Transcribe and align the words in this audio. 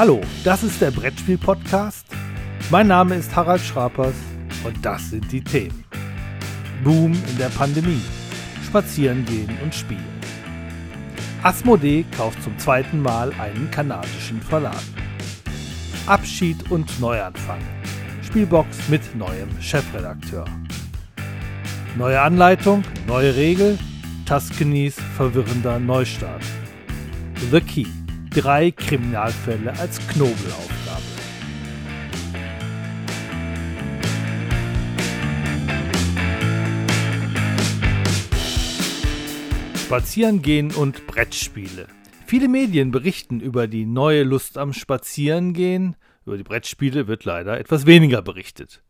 Hallo, 0.00 0.22
das 0.44 0.62
ist 0.62 0.80
der 0.80 0.92
Brettspiel-Podcast. 0.92 2.06
Mein 2.70 2.86
Name 2.86 3.16
ist 3.16 3.36
Harald 3.36 3.60
Schrapers 3.60 4.14
und 4.64 4.82
das 4.82 5.10
sind 5.10 5.30
die 5.30 5.44
Themen. 5.44 5.84
Boom 6.82 7.12
in 7.12 7.36
der 7.36 7.50
Pandemie, 7.50 8.00
Spazieren 8.64 9.26
gehen 9.26 9.50
und 9.62 9.74
spielen. 9.74 10.18
Asmodee 11.42 12.06
kauft 12.16 12.42
zum 12.42 12.58
zweiten 12.58 13.02
Mal 13.02 13.30
einen 13.38 13.70
kanadischen 13.70 14.40
Verlag. 14.40 14.80
Abschied 16.06 16.70
und 16.70 16.98
Neuanfang. 16.98 17.60
Spielbox 18.22 18.88
mit 18.88 19.14
neuem 19.14 19.50
Chefredakteur. 19.60 20.46
Neue 21.98 22.22
Anleitung, 22.22 22.84
neue 23.06 23.36
Regel, 23.36 23.78
Tuscanys 24.24 24.96
verwirrender 25.18 25.78
Neustart. 25.78 26.42
The 27.50 27.60
Key. 27.60 27.99
Drei 28.32 28.70
Kriminalfälle 28.70 29.76
als 29.80 29.98
Knobelaufgabe. 30.06 31.02
Spazierengehen 39.74 40.70
und 40.70 41.08
Brettspiele. 41.08 41.88
Viele 42.24 42.46
Medien 42.46 42.92
berichten 42.92 43.40
über 43.40 43.66
die 43.66 43.84
neue 43.84 44.22
Lust 44.22 44.58
am 44.58 44.74
Spazierengehen. 44.74 45.96
Über 46.24 46.36
die 46.36 46.44
Brettspiele 46.44 47.08
wird 47.08 47.24
leider 47.24 47.58
etwas 47.58 47.84
weniger 47.84 48.22
berichtet. 48.22 48.80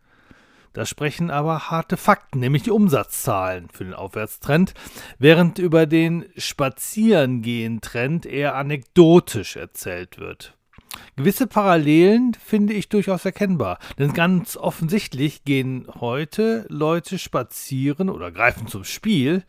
Da 0.72 0.86
sprechen 0.86 1.30
aber 1.30 1.70
harte 1.70 1.96
Fakten, 1.96 2.38
nämlich 2.38 2.62
die 2.62 2.70
Umsatzzahlen 2.70 3.68
für 3.72 3.84
den 3.84 3.94
Aufwärtstrend, 3.94 4.74
während 5.18 5.58
über 5.58 5.86
den 5.86 6.26
Spazierengehen-Trend 6.36 8.24
eher 8.24 8.54
anekdotisch 8.54 9.56
erzählt 9.56 10.18
wird. 10.18 10.56
Gewisse 11.16 11.46
Parallelen 11.46 12.34
finde 12.34 12.72
ich 12.72 12.88
durchaus 12.88 13.24
erkennbar, 13.24 13.78
denn 13.98 14.12
ganz 14.12 14.56
offensichtlich 14.56 15.44
gehen 15.44 15.86
heute 16.00 16.66
Leute 16.68 17.18
spazieren 17.18 18.08
oder 18.08 18.30
greifen 18.30 18.66
zum 18.66 18.84
Spiel, 18.84 19.44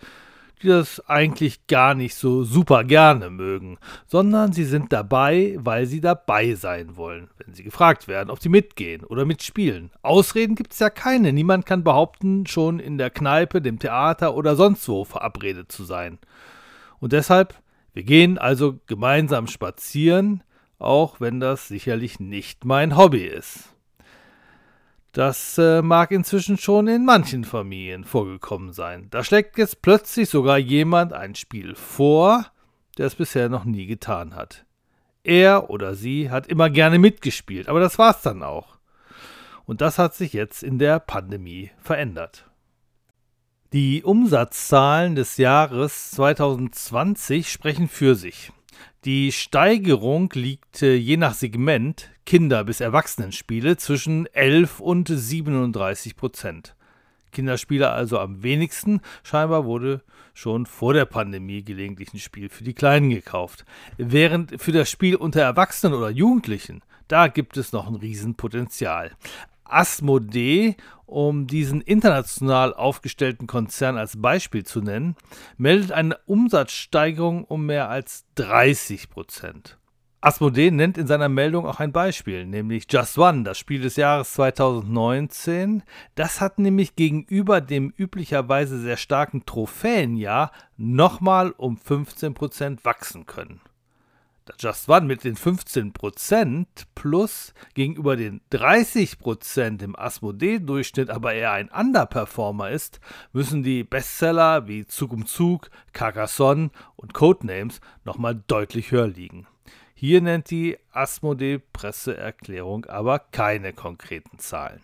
die 0.62 0.68
das 0.68 1.00
eigentlich 1.08 1.68
gar 1.68 1.94
nicht 1.94 2.16
so 2.16 2.44
super 2.44 2.84
gerne 2.84 3.30
mögen, 3.30 3.78
sondern 4.08 4.54
sie 4.54 4.66
sind 4.66 4.94
dabei, 4.94 5.56
weil 5.60 5.86
sie 5.86 6.02
dabei 6.02 6.56
sein 6.56 6.96
wollen, 6.98 7.30
wenn 7.38 7.54
sie 7.54 7.64
gefragt 7.64 8.08
werden, 8.08 8.30
ob 8.30 8.42
sie 8.42 8.50
mitgehen 8.50 9.04
oder 9.04 9.26
mitspielen. 9.26 9.92
Ausreden 10.02 10.56
gibt 10.56 10.74
es 10.74 10.80
ja 10.80 10.90
keine. 10.90 11.34
Niemand 11.34 11.66
kann 11.66 11.84
behaupten, 11.84 12.46
schon 12.48 12.80
in 12.80 12.98
der 12.98 13.10
Kneipe, 13.10 13.62
dem 13.62 13.80
Theater 13.80 14.36
oder 14.36 14.56
sonst 14.56 14.88
wo 14.88 15.04
verabredet 15.04 15.72
zu 15.72 15.84
sein. 15.84 16.20
Und 17.00 17.14
deshalb, 17.14 17.56
wir 17.94 18.04
gehen 18.04 18.38
also 18.38 18.80
gemeinsam 18.86 19.48
spazieren, 19.48 20.44
auch 20.80 21.20
wenn 21.20 21.40
das 21.40 21.68
sicherlich 21.68 22.20
nicht 22.20 22.66
mein 22.66 22.98
Hobby 22.98 23.24
ist. 23.24 23.71
Das 25.12 25.58
äh, 25.58 25.82
mag 25.82 26.12
inzwischen 26.12 26.58
schon 26.58 26.88
in 26.88 27.04
manchen 27.04 27.44
Familien 27.44 28.06
vorgekommen 28.06 28.72
sein. 28.72 29.08
Da 29.10 29.24
schlägt 29.24 29.58
jetzt 29.58 29.82
plötzlich 29.82 30.30
sogar 30.30 30.58
jemand 30.58 31.12
ein 31.12 31.36
Spiel 31.36 31.76
vor, 31.76 32.46
der 32.98 33.08
es 33.08 33.16
bisher 33.16 33.50
noch 33.50 33.66
nie 33.66 33.88
getan 33.88 34.36
hat. 34.36 34.66
Er 35.24 35.70
oder 35.70 35.96
sie 35.96 36.32
hat 36.32 36.48
immer 36.48 36.70
gerne 36.70 36.98
mitgespielt, 36.98 37.68
aber 37.68 37.80
das 37.80 38.00
war's 38.00 38.22
dann 38.22 38.42
auch. 38.42 38.78
Und 39.66 39.82
das 39.82 40.00
hat 40.00 40.16
sich 40.16 40.34
jetzt 40.34 40.64
in 40.64 40.80
der 40.80 41.00
Pandemie 41.00 41.72
verändert. 41.78 42.50
Die 43.74 44.04
Umsatzzahlen 44.04 45.16
des 45.16 45.38
Jahres 45.38 46.12
2020 46.12 47.52
sprechen 47.52 47.88
für 47.88 48.16
sich. 48.16 48.52
Die 49.06 49.32
Steigerung 49.32 50.30
liegt 50.34 50.82
äh, 50.82 50.96
je 50.96 51.18
nach 51.18 51.34
Segment 51.34 52.10
Kinder- 52.26 52.64
bis 52.64 52.82
Erwachsenenspiele 52.82 53.78
zwischen 53.78 54.28
11 54.28 54.80
und 54.80 55.08
37 55.08 56.16
Prozent. 56.16 56.76
Kinderspiele 57.32 57.90
also 57.90 58.20
am 58.20 58.44
wenigsten. 58.44 59.02
Scheinbar 59.24 59.66
wurde 59.66 60.02
schon 60.34 60.66
vor 60.66 60.94
der 60.94 61.06
Pandemie 61.06 61.64
gelegentlich 61.64 62.14
ein 62.14 62.20
Spiel 62.20 62.50
für 62.50 62.64
die 62.64 62.74
Kleinen 62.74 63.10
gekauft. 63.10 63.66
Während 63.98 64.62
für 64.62 64.72
das 64.72 64.90
Spiel 64.90 65.16
unter 65.16 65.42
Erwachsenen 65.42 65.94
oder 65.94 66.10
Jugendlichen, 66.10 66.82
da 67.08 67.28
gibt 67.28 67.58
es 67.58 67.74
noch 67.74 67.88
ein 67.88 67.96
Riesenpotenzial. 67.96 69.12
Asmodee, 69.72 70.76
um 71.06 71.48
diesen 71.48 71.82
international 71.82 72.74
aufgestellten 72.74 73.48
Konzern 73.48 73.98
als 73.98 74.22
Beispiel 74.22 74.64
zu 74.64 74.82
nennen, 74.82 75.16
meldet 75.58 75.92
eine 75.92 76.18
Umsatzsteigerung 76.26 77.44
um 77.44 77.66
mehr 77.66 77.90
als 77.90 78.26
30 78.36 79.10
Prozent. 79.10 79.78
Asmodee 80.24 80.70
nennt 80.70 81.00
in 81.00 81.08
seiner 81.08 81.30
Meldung 81.30 81.66
auch 81.66 81.80
ein 81.80 81.92
Beispiel, 81.92 82.46
nämlich 82.46 82.86
Just 82.88 83.18
One, 83.18 83.42
das 83.42 83.58
Spiel 83.58 83.82
des 83.82 83.96
Jahres 83.96 84.34
2019. 84.34 85.82
Das 86.14 86.40
hat 86.40 86.60
nämlich 86.60 86.96
gegenüber 86.96 87.60
dem 87.60 87.92
üblicherweise 87.98 88.80
sehr 88.80 88.98
starken 88.98 89.48
Trophäenjahr 89.48 90.52
nochmal 90.78 91.52
um 91.58 91.76
15% 91.76 92.86
wachsen 92.86 93.26
können. 93.26 93.62
Just 94.60 94.90
One 94.90 95.06
mit 95.06 95.24
den 95.24 95.36
15% 95.36 96.66
plus 96.96 97.54
gegenüber 97.74 98.16
den 98.16 98.42
30% 98.52 99.84
im 99.84 99.96
Asmodee-Durchschnitt 99.96 101.10
aber 101.10 101.34
eher 101.34 101.52
ein 101.52 101.70
Underperformer 101.70 102.70
ist, 102.70 103.00
müssen 103.34 103.64
die 103.64 103.84
Bestseller 103.84 104.68
wie 104.68 104.86
Zug 104.86 105.14
um 105.14 105.26
Zug, 105.26 105.70
Carcassonne 105.94 106.72
und 106.96 107.14
Codenames 107.14 107.82
nochmal 108.04 108.42
deutlich 108.48 108.92
höher 108.92 109.08
liegen. 109.08 109.48
Hier 109.94 110.22
nennt 110.22 110.50
die 110.50 110.78
Asmodee-Presseerklärung 110.94 112.86
aber 112.88 113.20
keine 113.20 113.74
konkreten 113.74 114.40
Zahlen. 114.40 114.82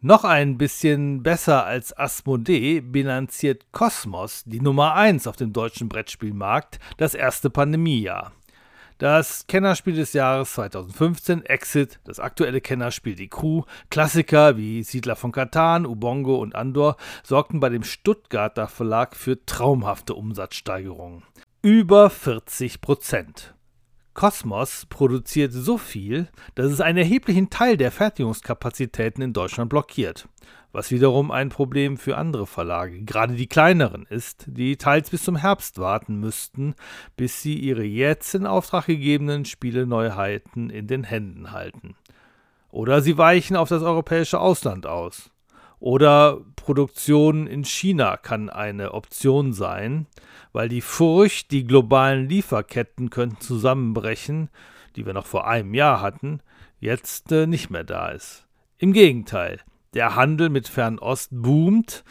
Noch 0.00 0.22
ein 0.22 0.58
bisschen 0.58 1.24
besser 1.24 1.66
als 1.66 1.96
Asmodee 1.96 2.80
bilanziert 2.80 3.72
Cosmos, 3.72 4.44
die 4.46 4.60
Nummer 4.60 4.94
1 4.94 5.26
auf 5.26 5.34
dem 5.34 5.52
deutschen 5.52 5.88
Brettspielmarkt, 5.88 6.78
das 6.98 7.14
erste 7.14 7.50
Pandemiejahr. 7.50 8.30
Das 8.98 9.48
Kennerspiel 9.48 9.96
des 9.96 10.12
Jahres 10.12 10.52
2015, 10.52 11.44
Exit, 11.46 11.98
das 12.04 12.20
aktuelle 12.20 12.60
Kennerspiel 12.60 13.16
Die 13.16 13.28
Crew, 13.28 13.62
Klassiker 13.90 14.56
wie 14.56 14.84
Siedler 14.84 15.16
von 15.16 15.32
Katan, 15.32 15.84
Ubongo 15.84 16.36
und 16.36 16.54
Andor 16.54 16.96
sorgten 17.24 17.58
bei 17.58 17.68
dem 17.68 17.82
Stuttgarter 17.82 18.68
Verlag 18.68 19.16
für 19.16 19.44
traumhafte 19.46 20.14
Umsatzsteigerungen 20.14 21.24
über 21.62 22.08
40 22.08 22.80
Prozent. 22.80 23.54
Cosmos 24.18 24.84
produziert 24.86 25.52
so 25.52 25.78
viel, 25.78 26.26
dass 26.56 26.72
es 26.72 26.80
einen 26.80 26.98
erheblichen 26.98 27.50
Teil 27.50 27.76
der 27.76 27.92
Fertigungskapazitäten 27.92 29.22
in 29.22 29.32
Deutschland 29.32 29.70
blockiert, 29.70 30.28
was 30.72 30.90
wiederum 30.90 31.30
ein 31.30 31.50
Problem 31.50 31.96
für 31.96 32.16
andere 32.16 32.48
Verlage, 32.48 33.00
gerade 33.04 33.34
die 33.34 33.46
kleineren, 33.46 34.06
ist, 34.10 34.46
die 34.48 34.76
teils 34.76 35.10
bis 35.10 35.22
zum 35.22 35.36
Herbst 35.36 35.78
warten 35.78 36.18
müssten, 36.18 36.74
bis 37.16 37.42
sie 37.42 37.60
ihre 37.60 37.84
jetzt 37.84 38.34
in 38.34 38.44
Auftrag 38.44 38.86
gegebenen 38.86 39.44
Spieleneuheiten 39.44 40.68
in 40.68 40.88
den 40.88 41.04
Händen 41.04 41.52
halten. 41.52 41.94
Oder 42.72 43.02
sie 43.02 43.18
weichen 43.18 43.54
auf 43.54 43.68
das 43.68 43.84
europäische 43.84 44.40
Ausland 44.40 44.84
aus. 44.84 45.30
Oder 45.78 46.40
Produktion 46.56 47.46
in 47.46 47.64
China 47.64 48.16
kann 48.16 48.50
eine 48.50 48.94
Option 48.94 49.52
sein, 49.52 50.08
weil 50.52 50.68
die 50.68 50.80
Furcht, 50.80 51.50
die 51.50 51.64
globalen 51.64 52.28
Lieferketten 52.28 53.10
könnten 53.10 53.40
zusammenbrechen, 53.40 54.50
die 54.96 55.06
wir 55.06 55.12
noch 55.12 55.26
vor 55.26 55.46
einem 55.46 55.74
Jahr 55.74 56.00
hatten, 56.00 56.40
jetzt 56.80 57.32
äh, 57.32 57.46
nicht 57.46 57.70
mehr 57.70 57.84
da 57.84 58.08
ist. 58.08 58.46
Im 58.78 58.92
Gegenteil, 58.92 59.60
der 59.94 60.14
Handel 60.16 60.48
mit 60.48 60.68
Fernost 60.68 61.30
boomt, 61.32 62.04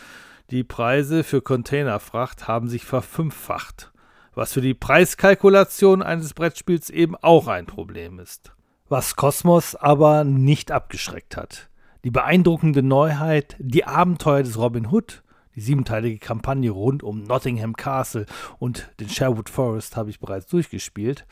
die 0.49 0.63
Preise 0.63 1.23
für 1.23 1.41
Containerfracht 1.41 2.47
haben 2.47 2.69
sich 2.69 2.85
verfünffacht, 2.85 3.91
was 4.33 4.53
für 4.53 4.61
die 4.61 4.73
Preiskalkulation 4.73 6.01
eines 6.01 6.33
Brettspiels 6.33 6.89
eben 6.89 7.15
auch 7.15 7.47
ein 7.47 7.65
Problem 7.65 8.19
ist. 8.19 8.53
Was 8.87 9.17
Kosmos 9.17 9.75
aber 9.75 10.23
nicht 10.23 10.71
abgeschreckt 10.71 11.35
hat. 11.35 11.69
Die 12.05 12.11
beeindruckende 12.11 12.83
Neuheit, 12.83 13.57
die 13.59 13.83
Abenteuer 13.83 14.43
des 14.43 14.57
Robin 14.57 14.89
Hood, 14.89 15.23
die 15.57 15.61
siebenteilige 15.61 16.19
Kampagne 16.19 16.69
rund 16.69 17.01
um 17.01 17.23
Nottingham 17.23 17.75
Castle 17.75 18.27
und 18.59 18.91
den 18.99 19.09
Sherwood 19.09 19.49
Forest 19.49 19.97
habe 19.97 20.11
ich 20.11 20.19
bereits 20.19 20.45
durchgespielt. 20.45 21.25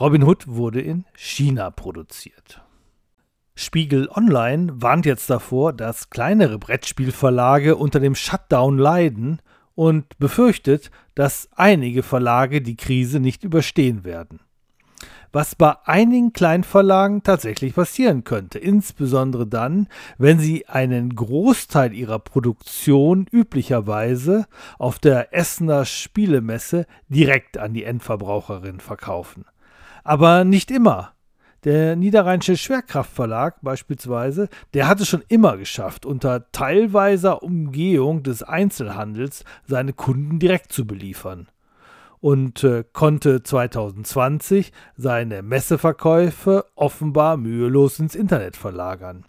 Robin 0.00 0.24
Hood 0.24 0.48
wurde 0.48 0.80
in 0.80 1.04
China 1.14 1.70
produziert. 1.70 2.62
Spiegel 3.54 4.08
Online 4.08 4.72
warnt 4.82 5.06
jetzt 5.06 5.30
davor, 5.30 5.72
dass 5.72 6.10
kleinere 6.10 6.58
Brettspielverlage 6.58 7.76
unter 7.76 8.00
dem 8.00 8.16
Shutdown 8.16 8.76
leiden 8.76 9.40
und 9.76 10.18
befürchtet, 10.18 10.90
dass 11.14 11.48
einige 11.54 12.02
Verlage 12.02 12.62
die 12.62 12.76
Krise 12.76 13.20
nicht 13.20 13.44
überstehen 13.44 14.02
werden 14.02 14.40
was 15.32 15.54
bei 15.54 15.74
einigen 15.84 16.32
Kleinverlagen 16.32 17.22
tatsächlich 17.22 17.74
passieren 17.74 18.24
könnte, 18.24 18.58
insbesondere 18.58 19.46
dann, 19.46 19.88
wenn 20.18 20.38
sie 20.38 20.66
einen 20.68 21.14
Großteil 21.14 21.92
ihrer 21.92 22.18
Produktion 22.18 23.26
üblicherweise 23.30 24.46
auf 24.78 24.98
der 24.98 25.34
Essener 25.34 25.84
Spielemesse 25.84 26.86
direkt 27.08 27.58
an 27.58 27.74
die 27.74 27.84
Endverbraucherin 27.84 28.80
verkaufen. 28.80 29.44
Aber 30.02 30.44
nicht 30.44 30.70
immer. 30.70 31.12
Der 31.64 31.94
Niederrheinische 31.94 32.56
Schwerkraftverlag 32.56 33.56
beispielsweise, 33.60 34.48
der 34.72 34.88
hat 34.88 35.00
es 35.00 35.08
schon 35.08 35.22
immer 35.28 35.58
geschafft, 35.58 36.06
unter 36.06 36.50
teilweiser 36.52 37.42
Umgehung 37.42 38.22
des 38.22 38.42
Einzelhandels 38.42 39.44
seine 39.66 39.92
Kunden 39.92 40.38
direkt 40.38 40.72
zu 40.72 40.86
beliefern 40.86 41.48
und 42.20 42.64
äh, 42.64 42.84
konnte 42.92 43.42
2020 43.42 44.72
seine 44.96 45.42
Messeverkäufe 45.42 46.64
offenbar 46.74 47.36
mühelos 47.36 47.98
ins 47.98 48.14
Internet 48.14 48.56
verlagern. 48.56 49.24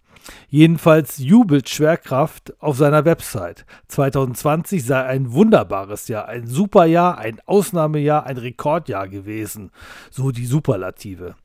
Jedenfalls 0.50 1.18
jubelt 1.18 1.70
Schwerkraft 1.70 2.54
auf 2.62 2.78
seiner 2.78 3.06
Website. 3.06 3.66
2020 3.88 4.86
sei 4.86 5.04
ein 5.04 5.32
wunderbares 5.32 6.08
Jahr, 6.08 6.28
ein 6.28 6.46
super 6.46 6.86
Jahr, 6.86 7.18
ein 7.18 7.40
Ausnahmejahr, 7.46 8.26
ein 8.26 8.38
Rekordjahr 8.38 9.08
gewesen, 9.08 9.72
so 10.12 10.32
die 10.32 10.46
Superlative. 10.46 11.36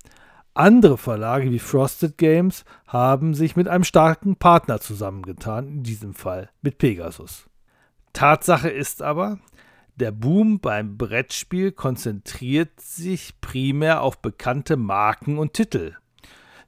Andere 0.54 0.96
Verlage 0.96 1.50
wie 1.50 1.58
Frosted 1.58 2.16
Games 2.16 2.64
haben 2.86 3.34
sich 3.34 3.56
mit 3.56 3.68
einem 3.68 3.84
starken 3.84 4.36
Partner 4.36 4.80
zusammengetan, 4.80 5.68
in 5.68 5.82
diesem 5.82 6.14
Fall 6.14 6.50
mit 6.62 6.78
Pegasus. 6.78 7.46
Tatsache 8.14 8.70
ist 8.70 9.02
aber, 9.02 9.38
der 9.96 10.12
Boom 10.12 10.60
beim 10.60 10.98
Brettspiel 10.98 11.72
konzentriert 11.72 12.80
sich 12.80 13.40
primär 13.40 14.02
auf 14.02 14.18
bekannte 14.18 14.76
Marken 14.76 15.38
und 15.38 15.54
Titel. 15.54 15.94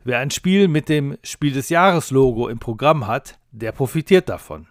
Wer 0.02 0.18
ein 0.20 0.30
Spiel 0.30 0.68
mit 0.68 0.88
dem 0.88 1.18
Spiel 1.22 1.52
des 1.52 1.68
Jahres 1.68 2.10
Logo 2.10 2.48
im 2.48 2.58
Programm 2.58 3.06
hat, 3.06 3.38
der 3.52 3.72
profitiert 3.72 4.30
davon. 4.30 4.66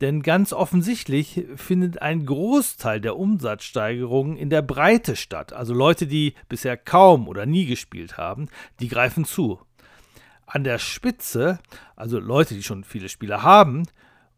Denn 0.00 0.22
ganz 0.22 0.52
offensichtlich 0.52 1.46
findet 1.54 2.02
ein 2.02 2.26
Großteil 2.26 3.00
der 3.00 3.16
Umsatzsteigerungen 3.16 4.36
in 4.36 4.50
der 4.50 4.62
Breite 4.62 5.14
statt. 5.14 5.52
Also 5.52 5.72
Leute, 5.72 6.06
die 6.06 6.34
bisher 6.48 6.76
kaum 6.76 7.28
oder 7.28 7.46
nie 7.46 7.66
gespielt 7.66 8.18
haben, 8.18 8.48
die 8.80 8.88
greifen 8.88 9.24
zu. 9.24 9.60
An 10.44 10.64
der 10.64 10.78
Spitze, 10.78 11.60
also 11.94 12.18
Leute, 12.18 12.54
die 12.54 12.62
schon 12.62 12.84
viele 12.84 13.08
Spiele 13.08 13.42
haben, 13.42 13.84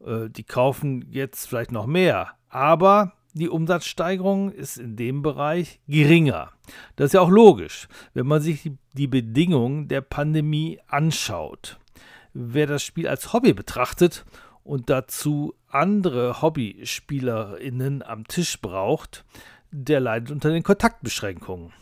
äh, 0.05 0.29
die 0.29 0.45
kaufen 0.45 1.07
jetzt 1.11 1.49
vielleicht 1.49 1.73
noch 1.73 1.87
mehr. 1.87 2.33
Aber 2.51 3.15
die 3.39 3.49
Umsatzsteigerung 3.49 4.53
ist 4.53 4.77
in 4.77 4.97
dem 4.97 5.23
Bereich 5.23 5.81
geringer. 5.89 6.53
Das 6.97 7.07
ist 7.07 7.13
ja 7.15 7.21
auch 7.21 7.31
logisch, 7.31 7.89
wenn 8.15 8.27
man 8.27 8.43
sich 8.43 8.71
die 8.93 9.07
Bedingungen 9.07 9.89
der 9.89 10.01
Pandemie 10.01 10.79
anschaut. 10.87 11.79
Wer 12.35 12.67
das 12.67 12.83
Spiel 12.83 13.09
als 13.09 13.33
Hobby 13.33 13.53
betrachtet 13.53 14.25
und 14.63 14.91
dazu 14.91 15.55
andere 15.69 16.43
Hobbyspielerinnen 16.43 18.03
am 18.03 18.27
Tisch 18.27 18.61
braucht, 18.61 19.25
der 19.71 20.01
leidet 20.01 20.31
unter 20.31 20.51
den 20.51 20.63
Kontaktbeschränkungen. 20.63 21.73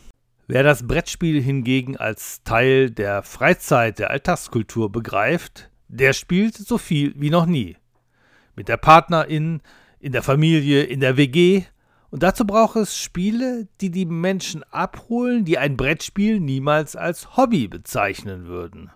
Wer 0.47 0.63
das 0.63 0.87
Brettspiel 0.87 1.41
hingegen 1.41 1.97
als 1.97 2.41
Teil 2.43 2.89
der 2.89 3.21
Freizeit, 3.23 3.99
der 3.99 4.11
Alltagskultur 4.11 4.91
begreift, 4.91 5.69
der 5.89 6.13
spielt 6.13 6.55
so 6.55 6.77
viel 6.77 7.13
wie 7.17 7.29
noch 7.29 7.45
nie. 7.45 7.75
Mit 8.55 8.69
der 8.69 8.77
Partnerin, 8.77 9.61
in 9.99 10.11
der 10.11 10.23
Familie, 10.23 10.83
in 10.83 10.99
der 10.99 11.17
WG. 11.17 11.63
Und 12.09 12.23
dazu 12.23 12.45
braucht 12.45 12.75
es 12.77 12.97
Spiele, 12.97 13.67
die 13.81 13.89
die 13.89 14.05
Menschen 14.05 14.63
abholen, 14.71 15.43
die 15.45 15.57
ein 15.57 15.75
Brettspiel 15.75 16.39
niemals 16.39 16.95
als 16.95 17.35
Hobby 17.35 17.67
bezeichnen 17.67 18.47
würden, 18.47 18.91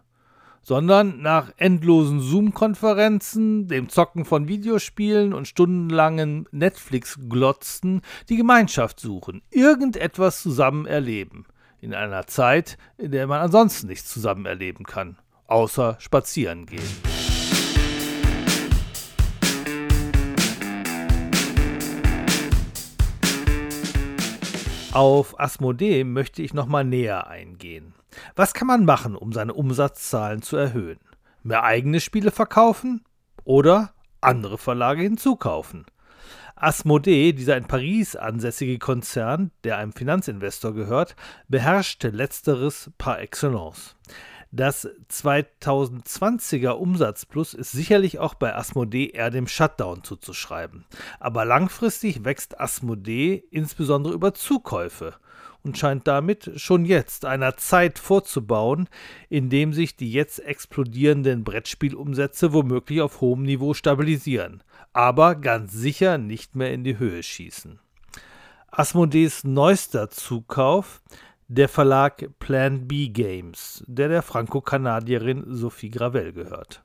sondern 0.61 1.21
nach 1.21 1.51
endlosen 1.57 2.21
Zoom-Konferenzen, 2.21 3.67
dem 3.67 3.89
Zocken 3.89 4.23
von 4.23 4.47
Videospielen 4.47 5.33
und 5.33 5.47
stundenlangen 5.47 6.47
Netflix-Glotzen 6.51 8.01
die 8.29 8.37
Gemeinschaft 8.37 8.99
suchen, 8.99 9.41
irgendetwas 9.49 10.41
zusammen 10.41 10.85
erleben, 10.85 11.45
in 11.81 11.93
einer 11.93 12.27
Zeit, 12.27 12.77
in 12.97 13.11
der 13.11 13.27
man 13.27 13.41
ansonsten 13.41 13.87
nichts 13.87 14.09
zusammen 14.09 14.45
erleben 14.45 14.85
kann, 14.85 15.17
außer 15.47 15.97
spazieren 15.99 16.65
gehen. 16.65 17.10
Auf 24.93 25.39
Asmodee 25.39 26.03
möchte 26.03 26.41
ich 26.41 26.53
nochmal 26.53 26.83
näher 26.83 27.27
eingehen. 27.27 27.93
Was 28.35 28.53
kann 28.53 28.67
man 28.67 28.83
machen, 28.83 29.15
um 29.15 29.31
seine 29.31 29.53
Umsatzzahlen 29.53 30.41
zu 30.41 30.57
erhöhen? 30.57 30.99
Mehr 31.43 31.63
eigene 31.63 32.01
Spiele 32.01 32.29
verkaufen 32.29 33.05
oder 33.45 33.93
andere 34.19 34.57
Verlage 34.57 35.03
hinzukaufen? 35.03 35.85
Asmodee, 36.57 37.31
dieser 37.31 37.55
in 37.55 37.67
Paris 37.67 38.17
ansässige 38.17 38.79
Konzern, 38.79 39.51
der 39.63 39.77
einem 39.77 39.93
Finanzinvestor 39.93 40.73
gehört, 40.73 41.15
beherrschte 41.47 42.09
letzteres 42.09 42.91
par 42.97 43.21
excellence. 43.21 43.95
Das 44.53 44.85
2020er 45.09 46.71
Umsatzplus 46.71 47.53
ist 47.53 47.71
sicherlich 47.71 48.19
auch 48.19 48.33
bei 48.33 48.53
Asmodee 48.53 49.07
eher 49.07 49.29
dem 49.29 49.47
Shutdown 49.47 50.03
zuzuschreiben. 50.03 50.83
Aber 51.21 51.45
langfristig 51.45 52.25
wächst 52.25 52.59
Asmodee 52.59 53.45
insbesondere 53.49 54.13
über 54.13 54.33
Zukäufe 54.33 55.13
und 55.63 55.77
scheint 55.77 56.05
damit 56.05 56.51
schon 56.57 56.83
jetzt 56.83 57.23
einer 57.23 57.55
Zeit 57.55 57.97
vorzubauen, 57.97 58.89
in 59.29 59.49
dem 59.49 59.71
sich 59.71 59.95
die 59.95 60.11
jetzt 60.11 60.39
explodierenden 60.39 61.45
Brettspielumsätze 61.45 62.51
womöglich 62.51 62.99
auf 62.99 63.21
hohem 63.21 63.43
Niveau 63.43 63.73
stabilisieren, 63.73 64.63
aber 64.91 65.35
ganz 65.35 65.71
sicher 65.71 66.17
nicht 66.17 66.57
mehr 66.57 66.73
in 66.73 66.83
die 66.83 66.99
Höhe 66.99 67.23
schießen. 67.23 67.79
Asmodees 68.69 69.43
neuester 69.43 70.09
Zukauf 70.09 71.01
der 71.53 71.67
Verlag 71.67 72.29
Plan 72.39 72.87
B 72.87 73.09
Games, 73.09 73.83
der 73.85 74.07
der 74.07 74.21
Franco-Kanadierin 74.21 75.43
Sophie 75.49 75.89
Gravel 75.89 76.31
gehört. 76.31 76.81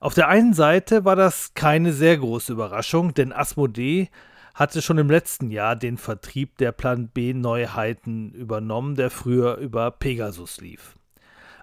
Auf 0.00 0.14
der 0.14 0.28
einen 0.28 0.54
Seite 0.54 1.04
war 1.04 1.14
das 1.14 1.52
keine 1.52 1.92
sehr 1.92 2.16
große 2.16 2.54
Überraschung, 2.54 3.12
denn 3.12 3.34
Asmodee 3.34 4.08
hatte 4.54 4.80
schon 4.80 4.96
im 4.96 5.10
letzten 5.10 5.50
Jahr 5.50 5.76
den 5.76 5.98
Vertrieb 5.98 6.56
der 6.56 6.72
Plan 6.72 7.08
B 7.08 7.34
Neuheiten 7.34 8.32
übernommen, 8.32 8.94
der 8.94 9.10
früher 9.10 9.56
über 9.56 9.90
Pegasus 9.90 10.62
lief. 10.62 10.96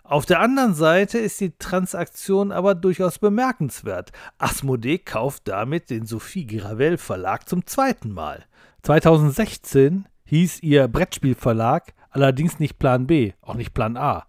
Auf 0.03 0.27
der 0.27 0.39
anderen 0.39 0.75
Seite 0.75 1.17
ist 1.17 1.39
die 1.39 1.57
Transaktion 1.57 2.51
aber 2.51 2.75
durchaus 2.75 3.17
bemerkenswert. 3.17 4.11
Asmodee 4.37 4.99
kauft 4.99 5.47
damit 5.47 5.89
den 5.89 6.05
Sophie 6.05 6.45
Gravel 6.45 6.99
Verlag 6.99 7.49
zum 7.49 7.65
zweiten 7.65 8.11
Mal. 8.11 8.45
2016 8.83 10.07
hieß 10.25 10.61
ihr 10.61 10.87
Brettspielverlag 10.87 11.93
allerdings 12.11 12.59
nicht 12.59 12.79
Plan 12.79 13.07
B, 13.07 13.33
auch 13.41 13.55
nicht 13.55 13.73
Plan 13.73 13.97
A, 13.97 14.25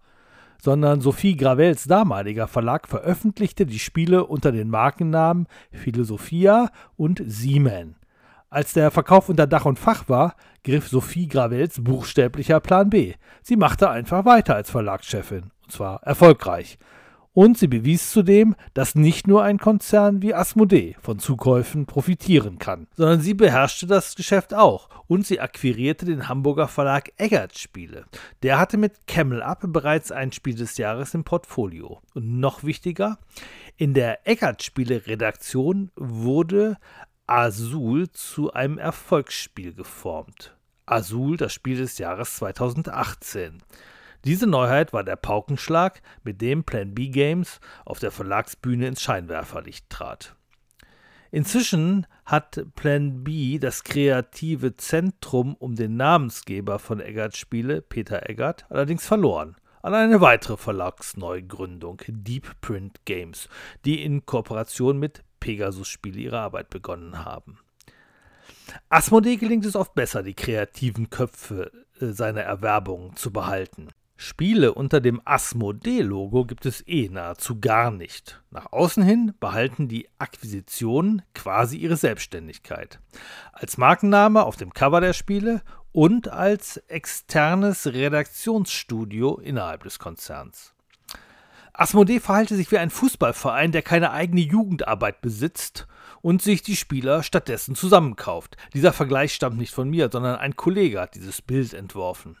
sondern 0.61 1.01
Sophie 1.01 1.35
Gravels 1.35 1.85
damaliger 1.85 2.47
Verlag 2.47 2.87
veröffentlichte 2.87 3.65
die 3.65 3.79
Spiele 3.79 4.25
unter 4.25 4.51
den 4.51 4.69
Markennamen 4.69 5.47
Philosophia 5.71 6.69
und 6.97 7.21
Siemen. 7.25 7.95
Als 8.49 8.73
der 8.73 8.91
Verkauf 8.91 9.29
unter 9.29 9.47
Dach 9.47 9.65
und 9.65 9.79
Fach 9.79 10.09
war, 10.09 10.35
griff 10.63 10.87
Sophie 10.87 11.27
Gravels 11.27 11.81
buchstäblicher 11.83 12.59
Plan 12.59 12.89
B. 12.89 13.13
Sie 13.41 13.55
machte 13.55 13.89
einfach 13.89 14.25
weiter 14.25 14.55
als 14.55 14.69
Verlagschefin, 14.69 15.51
und 15.63 15.71
zwar 15.71 16.03
erfolgreich. 16.03 16.77
Und 17.33 17.57
sie 17.57 17.67
bewies 17.67 18.11
zudem, 18.11 18.55
dass 18.73 18.95
nicht 18.95 19.25
nur 19.25 19.41
ein 19.43 19.57
Konzern 19.57 20.21
wie 20.21 20.33
Asmodee 20.33 20.97
von 21.01 21.17
Zukäufen 21.17 21.85
profitieren 21.85 22.59
kann, 22.59 22.87
sondern 22.97 23.21
sie 23.21 23.33
beherrschte 23.33 23.87
das 23.87 24.15
Geschäft 24.15 24.53
auch 24.53 24.89
und 25.07 25.25
sie 25.25 25.39
akquirierte 25.39 26.05
den 26.05 26.27
Hamburger 26.27 26.67
Verlag 26.67 27.11
Eggert 27.15 27.57
Spiele. 27.57 28.03
Der 28.43 28.59
hatte 28.59 28.75
mit 28.75 29.07
Camel 29.07 29.41
Up 29.41 29.63
bereits 29.67 30.11
ein 30.11 30.33
Spiel 30.33 30.55
des 30.55 30.77
Jahres 30.77 31.13
im 31.13 31.23
Portfolio. 31.23 32.01
Und 32.13 32.39
noch 32.39 32.65
wichtiger, 32.65 33.17
in 33.77 33.93
der 33.93 34.27
Eggert 34.27 34.61
Spiele 34.61 35.07
Redaktion 35.07 35.89
wurde 35.95 36.77
Azul 37.27 38.09
zu 38.11 38.51
einem 38.51 38.77
Erfolgsspiel 38.77 39.73
geformt. 39.73 40.57
Azul, 40.85 41.37
das 41.37 41.53
Spiel 41.53 41.77
des 41.77 41.97
Jahres 41.97 42.35
2018. 42.35 43.63
Diese 44.23 44.45
Neuheit 44.47 44.93
war 44.93 45.03
der 45.03 45.15
Paukenschlag, 45.15 46.01
mit 46.23 46.41
dem 46.41 46.63
Plan 46.63 46.93
B 46.93 47.09
Games 47.09 47.59
auf 47.85 47.99
der 47.99 48.11
Verlagsbühne 48.11 48.87
ins 48.87 49.01
Scheinwerferlicht 49.01 49.89
trat. 49.89 50.35
Inzwischen 51.31 52.07
hat 52.25 52.65
Plan 52.75 53.23
B 53.23 53.57
das 53.57 53.83
kreative 53.83 54.75
Zentrum 54.75 55.55
um 55.55 55.75
den 55.75 55.95
Namensgeber 55.95 56.77
von 56.77 56.99
Eggert 56.99 57.37
Spiele, 57.37 57.81
Peter 57.81 58.29
Eggert, 58.29 58.65
allerdings 58.69 59.07
verloren 59.07 59.55
an 59.81 59.95
eine 59.95 60.21
weitere 60.21 60.57
Verlagsneugründung, 60.57 62.01
Deep 62.07 62.61
Print 62.61 63.03
Games, 63.05 63.49
die 63.85 64.03
in 64.03 64.25
Kooperation 64.25 64.99
mit 64.99 65.23
Pegasus 65.39 65.87
Spiele 65.87 66.19
ihre 66.19 66.39
Arbeit 66.39 66.69
begonnen 66.69 67.25
haben. 67.25 67.57
Asmodee 68.89 69.37
gelingt 69.37 69.65
es 69.65 69.75
oft 69.75 69.95
besser, 69.95 70.23
die 70.23 70.35
kreativen 70.35 71.09
Köpfe 71.09 71.71
äh, 71.99 72.11
seiner 72.11 72.41
Erwerbungen 72.41 73.15
zu 73.15 73.31
behalten. 73.31 73.89
Spiele 74.21 74.75
unter 74.75 75.01
dem 75.01 75.19
Asmodee-Logo 75.25 76.45
gibt 76.45 76.67
es 76.67 76.87
eh 76.87 77.09
nahezu 77.09 77.59
gar 77.59 77.89
nicht. 77.89 78.39
Nach 78.51 78.71
außen 78.71 79.01
hin 79.01 79.33
behalten 79.39 79.87
die 79.87 80.07
Akquisitionen 80.19 81.23
quasi 81.33 81.77
ihre 81.77 81.97
Selbstständigkeit. 81.97 82.99
Als 83.51 83.79
Markenname 83.79 84.43
auf 84.43 84.57
dem 84.57 84.73
Cover 84.73 85.01
der 85.01 85.13
Spiele 85.13 85.63
und 85.91 86.27
als 86.27 86.77
externes 86.87 87.87
Redaktionsstudio 87.87 89.39
innerhalb 89.39 89.85
des 89.85 89.97
Konzerns. 89.97 90.75
Asmodee 91.73 92.19
verhalte 92.19 92.55
sich 92.55 92.71
wie 92.71 92.77
ein 92.77 92.91
Fußballverein, 92.91 93.71
der 93.71 93.81
keine 93.81 94.11
eigene 94.11 94.41
Jugendarbeit 94.41 95.21
besitzt 95.21 95.87
und 96.21 96.43
sich 96.43 96.61
die 96.61 96.75
Spieler 96.75 97.23
stattdessen 97.23 97.73
zusammenkauft. 97.73 98.55
Dieser 98.75 98.93
Vergleich 98.93 99.33
stammt 99.33 99.57
nicht 99.57 99.73
von 99.73 99.89
mir, 99.89 100.09
sondern 100.11 100.35
ein 100.35 100.55
Kollege 100.55 101.01
hat 101.01 101.15
dieses 101.15 101.41
Bild 101.41 101.73
entworfen. 101.73 102.37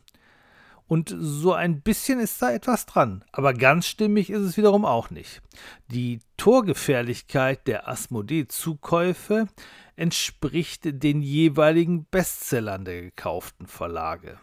Und 0.91 1.15
so 1.17 1.53
ein 1.53 1.79
bisschen 1.79 2.19
ist 2.19 2.41
da 2.41 2.51
etwas 2.51 2.85
dran, 2.85 3.23
aber 3.31 3.53
ganz 3.53 3.87
stimmig 3.87 4.29
ist 4.29 4.41
es 4.41 4.57
wiederum 4.57 4.83
auch 4.83 5.09
nicht. 5.09 5.41
Die 5.87 6.19
Torgefährlichkeit 6.35 7.65
der 7.65 7.87
Asmodee-Zukäufe 7.87 9.47
entspricht 9.95 10.81
den 11.01 11.21
jeweiligen 11.21 12.03
Bestsellern 12.11 12.83
der 12.83 13.03
gekauften 13.03 13.67
Verlage. 13.67 14.37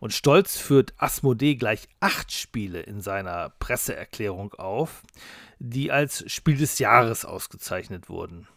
Und 0.00 0.12
stolz 0.12 0.56
führt 0.56 0.92
Asmodee 0.96 1.54
gleich 1.54 1.88
acht 2.00 2.32
Spiele 2.32 2.80
in 2.80 3.00
seiner 3.00 3.50
Presseerklärung 3.60 4.54
auf, 4.54 5.04
die 5.60 5.92
als 5.92 6.28
Spiel 6.28 6.56
des 6.56 6.80
Jahres 6.80 7.24
ausgezeichnet 7.24 8.08
wurden. 8.08 8.48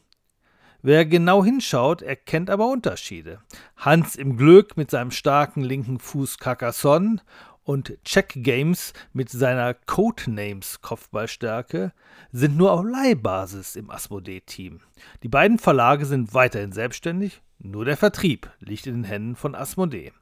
Wer 0.81 1.05
genau 1.05 1.43
hinschaut, 1.43 2.01
erkennt 2.01 2.49
aber 2.49 2.69
Unterschiede. 2.69 3.41
Hans 3.75 4.15
im 4.15 4.37
Glück 4.37 4.77
mit 4.77 4.89
seinem 4.89 5.11
starken 5.11 5.61
linken 5.61 5.99
Fuß 5.99 6.37
Carcassonne 6.37 7.17
und 7.65 7.97
Check 8.05 8.33
Games 8.37 8.93
mit 9.11 9.29
seiner 9.29 9.73
Codenames 9.73 10.81
Kopfballstärke 10.81 11.91
sind 12.31 12.55
nur 12.55 12.71
auf 12.71 12.85
Leihbasis 12.85 13.75
im 13.75 13.89
Asmodee-Team. 13.89 14.79
Die 15.21 15.27
beiden 15.27 15.59
Verlage 15.59 16.05
sind 16.05 16.33
weiterhin 16.33 16.71
selbstständig, 16.71 17.41
nur 17.59 17.83
der 17.83 17.97
Vertrieb 17.97 18.49
liegt 18.59 18.87
in 18.87 18.95
den 18.95 19.03
Händen 19.03 19.35
von 19.35 19.55
Asmodee. 19.55 20.13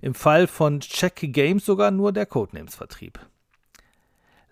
Im 0.00 0.14
Fall 0.14 0.46
von 0.46 0.78
Check 0.78 1.16
Games 1.32 1.66
sogar 1.66 1.90
nur 1.90 2.12
der 2.12 2.26
Codenames-Vertrieb. 2.26 3.18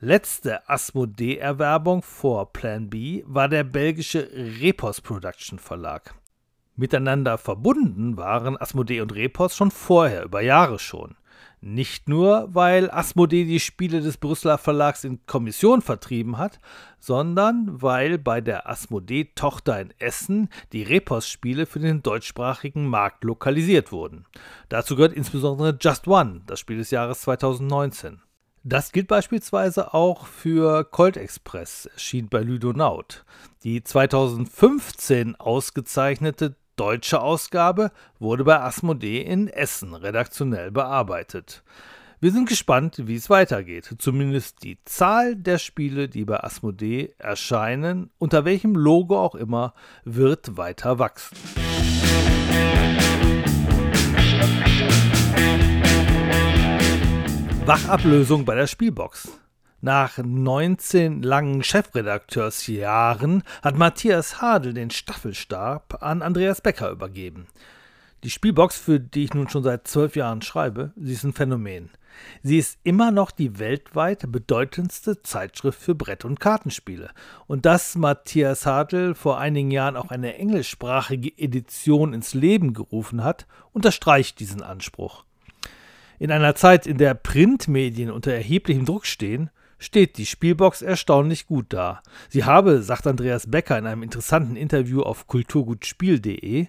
Letzte 0.02 0.66
Asmodee-Erwerbung 0.66 2.00
vor 2.00 2.54
Plan 2.54 2.88
B 2.88 3.23
war 3.26 3.50
der 3.50 3.64
belgische 3.64 4.30
Repos 4.33 5.02
Production 5.02 5.59
Verlag. 5.59 6.14
Miteinander 6.75 7.37
verbunden 7.37 8.16
waren 8.16 8.59
Asmodee 8.59 9.02
und 9.02 9.14
Repos 9.14 9.54
schon 9.54 9.71
vorher, 9.71 10.25
über 10.25 10.40
Jahre 10.40 10.78
schon. 10.78 11.16
Nicht 11.61 12.09
nur, 12.09 12.49
weil 12.54 12.90
Asmodee 12.90 13.45
die 13.45 13.61
Spiele 13.61 14.00
des 14.00 14.16
Brüsseler 14.16 14.57
Verlags 14.57 15.04
in 15.04 15.26
Kommission 15.26 15.83
vertrieben 15.83 16.38
hat, 16.38 16.61
sondern 16.99 17.83
weil 17.83 18.16
bei 18.16 18.40
der 18.40 18.71
Asmodee-Tochter 18.71 19.83
in 19.83 19.92
Essen 19.99 20.49
die 20.73 20.83
Repos-Spiele 20.83 21.66
für 21.66 21.78
den 21.78 22.02
deutschsprachigen 22.02 22.87
Markt 22.87 23.23
lokalisiert 23.23 23.92
wurden. 23.92 24.25
Dazu 24.71 24.97
gehört 24.97 25.12
insbesondere 25.12 25.76
Just 25.78 26.09
One, 26.09 26.40
das 26.47 26.59
Spiel 26.59 26.78
des 26.78 26.90
Jahres 26.90 27.21
2019. 27.21 28.23
Das 28.62 28.93
gilt 28.93 29.09
beispielsweise 29.09 29.95
auch 29.95 30.26
für 30.26 30.85
Colt 30.85 31.17
Express, 31.17 31.87
erschien 31.95 32.29
bei 32.29 32.43
Ludonaut. 32.43 33.25
Die 33.64 33.83
2015 33.83 35.37
ausgezeichnete 35.37 36.57
deutsche 36.76 37.23
Ausgabe 37.23 37.90
wurde 38.19 38.45
bei 38.45 38.61
Asmodee 38.61 39.23
in 39.23 39.49
Essen 39.49 39.95
redaktionell 39.95 40.71
bearbeitet. 40.71 41.62
Wir 42.21 42.33
sind 42.33 42.50
gespannt, 42.50 43.00
wie 43.07 43.14
es 43.14 43.31
weitergeht. 43.31 43.95
Zumindest 43.97 44.62
die 44.62 44.76
Zahl 44.85 45.37
der 45.37 45.57
Spiele, 45.57 46.11
die 46.11 46.26
bei 46.26 46.45
Asmodee 46.45 47.14
erscheinen, 47.17 48.11
unter 48.19 48.45
welchem 48.45 48.75
Logo 48.75 49.19
auch 49.19 49.37
immer, 49.37 49.73
wird 50.05 50.59
weiter 50.59 50.99
wachsen. 50.99 51.35
Wachablösung 57.71 58.45
bei 58.45 58.57
der 58.57 58.67
Spielbox. 58.67 59.29
Nach 59.81 60.19
19 60.19 61.23
langen 61.23 61.62
Chefredakteursjahren 61.62 63.45
hat 63.62 63.79
Matthias 63.79 64.43
Hadel 64.43 64.75
den 64.75 64.91
Staffelstab 64.91 66.03
an 66.03 66.21
Andreas 66.21 66.62
Becker 66.62 66.91
übergeben. 66.91 67.47
Die 68.25 68.31
Spielbox, 68.31 68.77
für 68.77 68.99
die 68.99 69.23
ich 69.23 69.35
nun 69.35 69.49
schon 69.49 69.62
seit 69.62 69.87
zwölf 69.87 70.17
Jahren 70.17 70.43
schreibe, 70.43 70.91
sie 70.97 71.12
ist 71.12 71.23
ein 71.23 71.33
Phänomen. 71.33 71.91
Sie 72.43 72.59
ist 72.59 72.81
immer 72.83 73.12
noch 73.12 73.31
die 73.31 73.61
weltweit 73.61 74.25
bedeutendste 74.33 75.23
Zeitschrift 75.23 75.81
für 75.81 75.95
Brett- 75.95 76.25
und 76.25 76.41
Kartenspiele. 76.41 77.11
Und 77.47 77.67
dass 77.67 77.95
Matthias 77.95 78.67
Hadel 78.67 79.15
vor 79.15 79.39
einigen 79.39 79.71
Jahren 79.71 79.97
auch 79.97 80.11
eine 80.11 80.35
englischsprachige 80.35 81.39
Edition 81.39 82.15
ins 82.15 82.35
Leben 82.35 82.75
gerufen 82.75 83.23
hat, 83.23 83.47
unterstreicht 83.71 84.41
diesen 84.41 84.61
Anspruch. 84.61 85.25
In 86.21 86.31
einer 86.31 86.55
Zeit, 86.55 86.87
in 86.87 86.99
der 86.99 87.15
Printmedien 87.15 88.11
unter 88.11 88.31
erheblichem 88.31 88.85
Druck 88.85 89.07
stehen, 89.07 89.49
steht 89.79 90.19
die 90.19 90.27
Spielbox 90.27 90.83
erstaunlich 90.83 91.47
gut 91.47 91.65
da. 91.71 92.03
Sie 92.29 92.45
habe, 92.45 92.83
sagt 92.83 93.07
Andreas 93.07 93.50
Becker 93.50 93.79
in 93.79 93.87
einem 93.87 94.03
interessanten 94.03 94.55
Interview 94.55 95.00
auf 95.00 95.27
kulturgutspiel.de, 95.29 96.67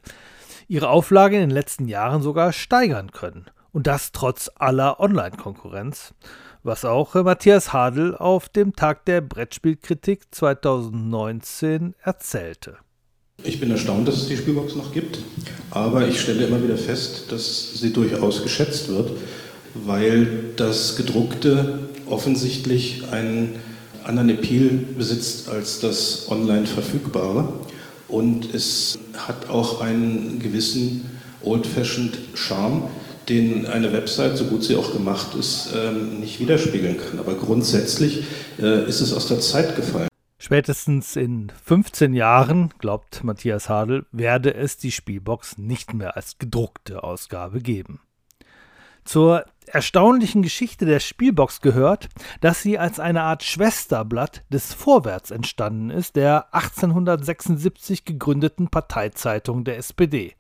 ihre 0.69 0.87
Auflage 0.87 1.35
in 1.35 1.41
den 1.41 1.49
letzten 1.49 1.89
Jahren 1.89 2.21
sogar 2.21 2.53
steigern 2.53 3.11
können. 3.11 3.47
Und 3.73 3.87
das 3.87 4.13
trotz 4.13 4.49
aller 4.55 5.01
Online-Konkurrenz, 5.01 6.13
was 6.63 6.85
auch 6.85 7.15
Matthias 7.15 7.73
Hadel 7.73 8.15
auf 8.15 8.47
dem 8.47 8.73
Tag 8.77 9.03
der 9.03 9.19
Brettspielkritik 9.19 10.33
2019 10.33 11.93
erzählte. 12.01 12.77
Ich 13.43 13.59
bin 13.59 13.71
erstaunt, 13.71 14.07
dass 14.07 14.15
es 14.15 14.27
die 14.29 14.37
Spielbox 14.37 14.75
noch 14.75 14.93
gibt, 14.93 15.19
aber 15.71 16.07
ich 16.07 16.21
stelle 16.21 16.45
immer 16.45 16.63
wieder 16.63 16.77
fest, 16.77 17.33
dass 17.33 17.73
sie 17.73 17.91
durchaus 17.91 18.43
geschätzt 18.43 18.87
wird 18.87 19.11
weil 19.73 20.27
das 20.55 20.95
gedruckte 20.95 21.79
offensichtlich 22.05 23.03
einen 23.11 23.55
anderen 24.03 24.29
Appeal 24.29 24.69
besitzt 24.97 25.49
als 25.49 25.79
das 25.79 26.29
online 26.29 26.65
verfügbare 26.65 27.53
und 28.07 28.53
es 28.53 28.99
hat 29.17 29.49
auch 29.49 29.81
einen 29.81 30.39
gewissen 30.39 31.09
old-fashioned 31.43 32.17
Charme, 32.33 32.83
den 33.29 33.65
eine 33.65 33.93
Website, 33.93 34.37
so 34.37 34.45
gut 34.45 34.63
sie 34.63 34.75
auch 34.75 34.91
gemacht 34.91 35.35
ist, 35.35 35.73
ähm, 35.75 36.19
nicht 36.19 36.39
widerspiegeln 36.39 36.97
kann. 36.97 37.19
Aber 37.19 37.35
grundsätzlich 37.35 38.25
äh, 38.59 38.87
ist 38.87 38.99
es 38.99 39.13
aus 39.13 39.27
der 39.27 39.39
Zeit 39.39 39.75
gefallen. 39.75 40.09
Spätestens 40.37 41.15
in 41.15 41.51
15 41.63 42.13
Jahren, 42.13 42.73
glaubt 42.79 43.23
Matthias 43.23 43.69
Hadel, 43.69 44.05
werde 44.11 44.55
es 44.55 44.75
die 44.75 44.91
Spielbox 44.91 45.57
nicht 45.57 45.93
mehr 45.93 46.15
als 46.17 46.37
gedruckte 46.39 47.03
Ausgabe 47.03 47.61
geben. 47.61 48.01
Zur 49.03 49.45
erstaunlichen 49.67 50.41
Geschichte 50.41 50.85
der 50.85 50.99
Spielbox 50.99 51.61
gehört, 51.61 52.09
dass 52.41 52.61
sie 52.61 52.77
als 52.77 52.99
eine 52.99 53.23
Art 53.23 53.43
Schwesterblatt 53.43 54.43
des 54.49 54.73
Vorwärts 54.73 55.31
entstanden 55.31 55.89
ist, 55.89 56.15
der 56.15 56.53
1876 56.53 58.05
gegründeten 58.05 58.69
Parteizeitung 58.69 59.63
der 59.63 59.77
SPD. 59.77 60.35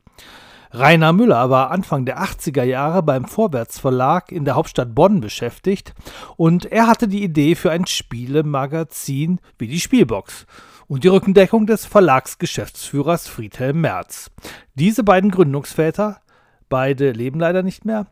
Rainer 0.73 1.11
Müller 1.11 1.49
war 1.49 1.69
Anfang 1.69 2.05
der 2.05 2.21
80er 2.21 2.63
Jahre 2.63 3.03
beim 3.03 3.25
Vorwärts 3.25 3.77
Verlag 3.77 4.31
in 4.31 4.45
der 4.45 4.55
Hauptstadt 4.55 4.95
Bonn 4.95 5.19
beschäftigt 5.19 5.93
und 6.37 6.65
er 6.65 6.87
hatte 6.87 7.09
die 7.09 7.23
Idee 7.23 7.55
für 7.55 7.71
ein 7.71 7.85
Spielemagazin 7.85 9.41
wie 9.57 9.67
die 9.67 9.81
Spielbox 9.81 10.45
und 10.87 11.03
die 11.03 11.09
Rückendeckung 11.09 11.67
des 11.67 11.85
Verlagsgeschäftsführers 11.85 13.27
Friedhelm 13.27 13.81
Merz. 13.81 14.31
Diese 14.75 15.03
beiden 15.03 15.29
Gründungsväter, 15.29 16.21
beide 16.69 17.11
leben 17.11 17.41
leider 17.41 17.63
nicht 17.63 17.83
mehr, 17.83 18.07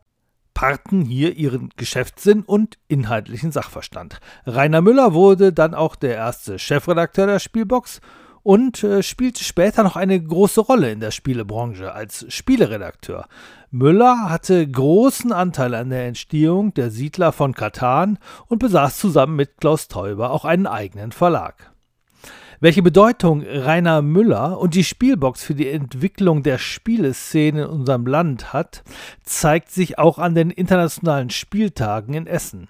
paarten 0.54 1.02
hier 1.02 1.36
ihren 1.36 1.70
Geschäftssinn 1.76 2.42
und 2.42 2.78
inhaltlichen 2.88 3.52
Sachverstand. 3.52 4.20
Rainer 4.46 4.80
Müller 4.80 5.14
wurde 5.14 5.52
dann 5.52 5.74
auch 5.74 5.96
der 5.96 6.14
erste 6.14 6.58
Chefredakteur 6.58 7.26
der 7.26 7.38
Spielbox 7.38 8.00
und 8.42 8.82
äh, 8.84 9.02
spielte 9.02 9.44
später 9.44 9.82
noch 9.82 9.96
eine 9.96 10.20
große 10.20 10.60
Rolle 10.60 10.90
in 10.90 11.00
der 11.00 11.10
Spielebranche 11.10 11.92
als 11.92 12.26
Spieleredakteur. 12.28 13.26
Müller 13.70 14.30
hatte 14.30 14.66
großen 14.66 15.32
Anteil 15.32 15.74
an 15.74 15.90
der 15.90 16.06
Entstehung 16.06 16.74
der 16.74 16.90
Siedler 16.90 17.32
von 17.32 17.54
Katan 17.54 18.18
und 18.46 18.58
besaß 18.58 18.98
zusammen 18.98 19.36
mit 19.36 19.58
Klaus 19.58 19.88
Teuber 19.88 20.30
auch 20.30 20.44
einen 20.44 20.66
eigenen 20.66 21.12
Verlag. 21.12 21.69
Welche 22.62 22.82
Bedeutung 22.82 23.42
Rainer 23.42 24.02
Müller 24.02 24.58
und 24.58 24.74
die 24.74 24.84
Spielbox 24.84 25.42
für 25.42 25.54
die 25.54 25.70
Entwicklung 25.70 26.42
der 26.42 26.58
Spieleszene 26.58 27.62
in 27.62 27.68
unserem 27.70 28.06
Land 28.06 28.52
hat, 28.52 28.82
zeigt 29.24 29.70
sich 29.70 29.98
auch 29.98 30.18
an 30.18 30.34
den 30.34 30.50
internationalen 30.50 31.30
Spieltagen 31.30 32.12
in 32.12 32.26
Essen. 32.26 32.68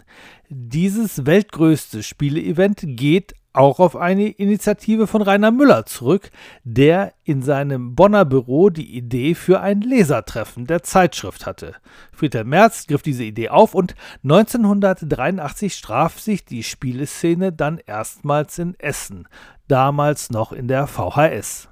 Dieses 0.49 1.27
weltgrößte 1.27 2.05
Spieleevent 2.05 2.83
geht 2.85 3.35
auch 3.53 3.81
auf 3.81 3.97
eine 3.97 4.29
Initiative 4.29 5.09
von 5.09 5.23
Rainer 5.23 5.51
Müller 5.51 5.85
zurück, 5.85 6.31
der 6.63 7.13
in 7.25 7.43
seinem 7.43 7.97
Bonner 7.97 8.25
Büro 8.25 8.71
die 8.71 8.97
Idee 8.97 9.35
für 9.35 9.61
ein 9.61 9.81
Lesertreffen 9.81 10.69
der 10.69 10.85
Zeitschrift 10.85 11.47
hatte. 11.47 11.75
Friedhelm 12.13 12.49
Merz 12.49 12.87
griff 12.87 13.03
diese 13.03 13.25
Idee 13.25 13.49
auf 13.49 13.75
und 13.75 13.97
1983 14.23 15.81
traf 15.81 16.21
sich 16.21 16.45
die 16.45 16.63
Spieleszene 16.63 17.53
dann 17.53 17.79
erstmals 17.85 18.57
in 18.61 18.79
Essen 18.79 19.27
damals 19.71 20.31
noch 20.31 20.53
in 20.53 20.69
der 20.69 20.87
VHS. 20.87 21.69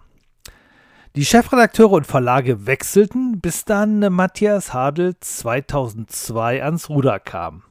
Die 1.17 1.25
Chefredakteure 1.25 1.93
und 1.93 2.07
Verlage 2.07 2.67
wechselten, 2.67 3.40
bis 3.40 3.64
dann 3.64 4.00
Matthias 4.12 4.73
Hadel 4.73 5.17
2002 5.19 6.62
ans 6.62 6.88
Ruder 6.88 7.19
kam. 7.19 7.64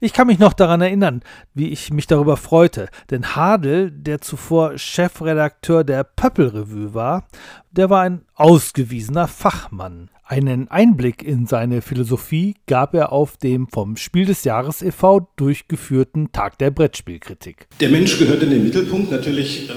Ich 0.00 0.12
kann 0.12 0.26
mich 0.26 0.38
noch 0.38 0.52
daran 0.52 0.80
erinnern, 0.80 1.22
wie 1.52 1.68
ich 1.68 1.92
mich 1.92 2.06
darüber 2.06 2.36
freute, 2.36 2.88
denn 3.10 3.34
Hadel, 3.34 3.90
der 3.90 4.20
zuvor 4.20 4.78
Chefredakteur 4.78 5.84
der 5.84 6.04
Pöppel-Revue 6.04 6.94
war, 6.94 7.24
der 7.70 7.90
war 7.90 8.02
ein 8.02 8.24
ausgewiesener 8.34 9.28
Fachmann. 9.28 10.10
Einen 10.26 10.68
Einblick 10.68 11.22
in 11.22 11.46
seine 11.46 11.82
Philosophie 11.82 12.54
gab 12.66 12.94
er 12.94 13.12
auf 13.12 13.36
dem 13.36 13.68
vom 13.68 13.98
Spiel 13.98 14.24
des 14.24 14.44
Jahres 14.44 14.80
e.V. 14.80 15.28
durchgeführten 15.36 16.32
Tag 16.32 16.56
der 16.56 16.70
Brettspielkritik. 16.70 17.66
Der 17.78 17.90
Mensch 17.90 18.18
gehört 18.18 18.42
in 18.42 18.48
den 18.48 18.64
Mittelpunkt, 18.64 19.10
natürlich 19.10 19.68
äh, 19.68 19.72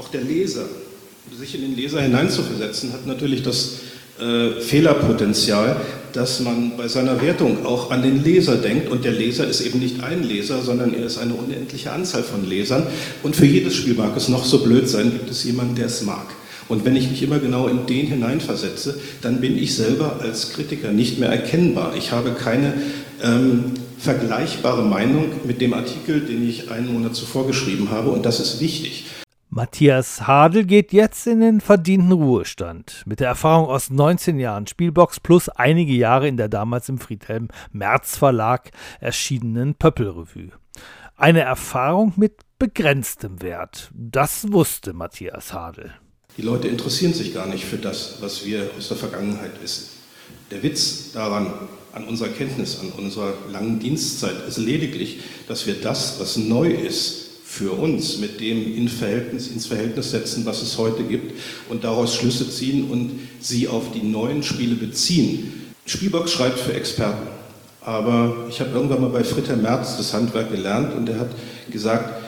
auch 0.00 0.08
der 0.08 0.22
Leser. 0.22 0.64
Sich 1.32 1.54
in 1.54 1.60
den 1.60 1.76
Leser 1.76 2.00
hineinzuversetzen, 2.00 2.92
hat 2.92 3.06
natürlich 3.06 3.44
das 3.44 3.82
äh, 4.18 4.60
Fehlerpotenzial, 4.60 5.76
dass 6.12 6.40
man 6.40 6.76
bei 6.76 6.88
seiner 6.88 7.22
Wertung 7.22 7.64
auch 7.64 7.92
an 7.92 8.02
den 8.02 8.24
Leser 8.24 8.56
denkt. 8.56 8.88
Und 8.88 9.04
der 9.04 9.12
Leser 9.12 9.46
ist 9.46 9.60
eben 9.60 9.78
nicht 9.78 10.02
ein 10.02 10.24
Leser, 10.24 10.60
sondern 10.60 10.92
er 10.92 11.06
ist 11.06 11.18
eine 11.18 11.34
unendliche 11.34 11.92
Anzahl 11.92 12.24
von 12.24 12.44
Lesern. 12.44 12.84
Und 13.22 13.36
für 13.36 13.46
jedes 13.46 13.76
Spiel 13.76 13.94
mag 13.94 14.16
es 14.16 14.28
noch 14.28 14.44
so 14.44 14.64
blöd 14.64 14.88
sein, 14.88 15.12
gibt 15.12 15.30
es 15.30 15.44
jemanden, 15.44 15.76
der 15.76 15.86
es 15.86 16.02
mag. 16.02 16.26
Und 16.68 16.84
wenn 16.84 16.96
ich 16.96 17.10
mich 17.10 17.22
immer 17.22 17.38
genau 17.38 17.68
in 17.68 17.86
den 17.86 18.06
hineinversetze, 18.06 19.00
dann 19.22 19.40
bin 19.40 19.58
ich 19.58 19.74
selber 19.74 20.20
als 20.20 20.52
Kritiker 20.52 20.92
nicht 20.92 21.18
mehr 21.18 21.30
erkennbar. 21.30 21.94
Ich 21.96 22.12
habe 22.12 22.30
keine 22.30 22.74
ähm, 23.22 23.74
vergleichbare 23.98 24.82
Meinung 24.82 25.26
mit 25.44 25.60
dem 25.60 25.74
Artikel, 25.74 26.20
den 26.20 26.48
ich 26.48 26.70
einen 26.70 26.92
Monat 26.92 27.14
zuvor 27.14 27.46
geschrieben 27.46 27.90
habe. 27.90 28.10
Und 28.10 28.24
das 28.24 28.40
ist 28.40 28.60
wichtig. 28.60 29.06
Matthias 29.50 30.26
Hadel 30.26 30.64
geht 30.64 30.92
jetzt 30.92 31.28
in 31.28 31.38
den 31.38 31.60
verdienten 31.60 32.10
Ruhestand. 32.10 33.04
Mit 33.06 33.20
der 33.20 33.28
Erfahrung 33.28 33.68
aus 33.68 33.88
19 33.88 34.40
Jahren 34.40 34.66
Spielbox 34.66 35.20
plus 35.20 35.48
einige 35.48 35.92
Jahre 35.92 36.26
in 36.26 36.36
der 36.36 36.48
damals 36.48 36.88
im 36.88 36.98
Friedhelm 36.98 37.48
Merz 37.70 38.16
Verlag 38.16 38.72
erschienenen 38.98 39.76
Pöppelrevue. 39.76 40.50
Eine 41.16 41.42
Erfahrung 41.42 42.14
mit 42.16 42.40
begrenztem 42.58 43.42
Wert. 43.42 43.92
Das 43.94 44.50
wusste 44.50 44.92
Matthias 44.92 45.52
Hadel. 45.52 45.94
Die 46.36 46.42
Leute 46.42 46.66
interessieren 46.66 47.14
sich 47.14 47.32
gar 47.32 47.46
nicht 47.46 47.64
für 47.64 47.76
das, 47.76 48.16
was 48.20 48.44
wir 48.44 48.68
aus 48.76 48.88
der 48.88 48.96
Vergangenheit 48.96 49.52
wissen. 49.62 49.84
Der 50.50 50.62
Witz 50.62 51.12
daran, 51.12 51.52
an 51.92 52.04
unserer 52.04 52.28
Kenntnis, 52.28 52.78
an 52.80 52.90
unserer 52.96 53.34
langen 53.52 53.78
Dienstzeit, 53.78 54.34
ist 54.48 54.58
lediglich, 54.58 55.20
dass 55.46 55.66
wir 55.66 55.74
das, 55.74 56.18
was 56.18 56.36
neu 56.36 56.70
ist, 56.70 57.24
für 57.44 57.70
uns 57.70 58.18
mit 58.18 58.40
dem 58.40 58.74
in 58.74 58.88
Verhältnis, 58.88 59.46
ins 59.46 59.66
Verhältnis 59.66 60.10
setzen, 60.10 60.44
was 60.44 60.60
es 60.60 60.76
heute 60.76 61.04
gibt 61.04 61.38
und 61.68 61.84
daraus 61.84 62.16
Schlüsse 62.16 62.50
ziehen 62.50 62.90
und 62.90 63.12
sie 63.40 63.68
auf 63.68 63.92
die 63.92 64.02
neuen 64.02 64.42
Spiele 64.42 64.74
beziehen. 64.74 65.52
Spielbox 65.86 66.32
schreibt 66.32 66.58
für 66.58 66.74
Experten, 66.74 67.28
aber 67.80 68.46
ich 68.50 68.58
habe 68.58 68.70
irgendwann 68.70 69.02
mal 69.02 69.10
bei 69.10 69.22
Fritter 69.22 69.54
Merz 69.54 69.96
das 69.96 70.12
Handwerk 70.12 70.50
gelernt 70.50 70.96
und 70.96 71.08
er 71.08 71.20
hat 71.20 71.30
gesagt, 71.70 72.24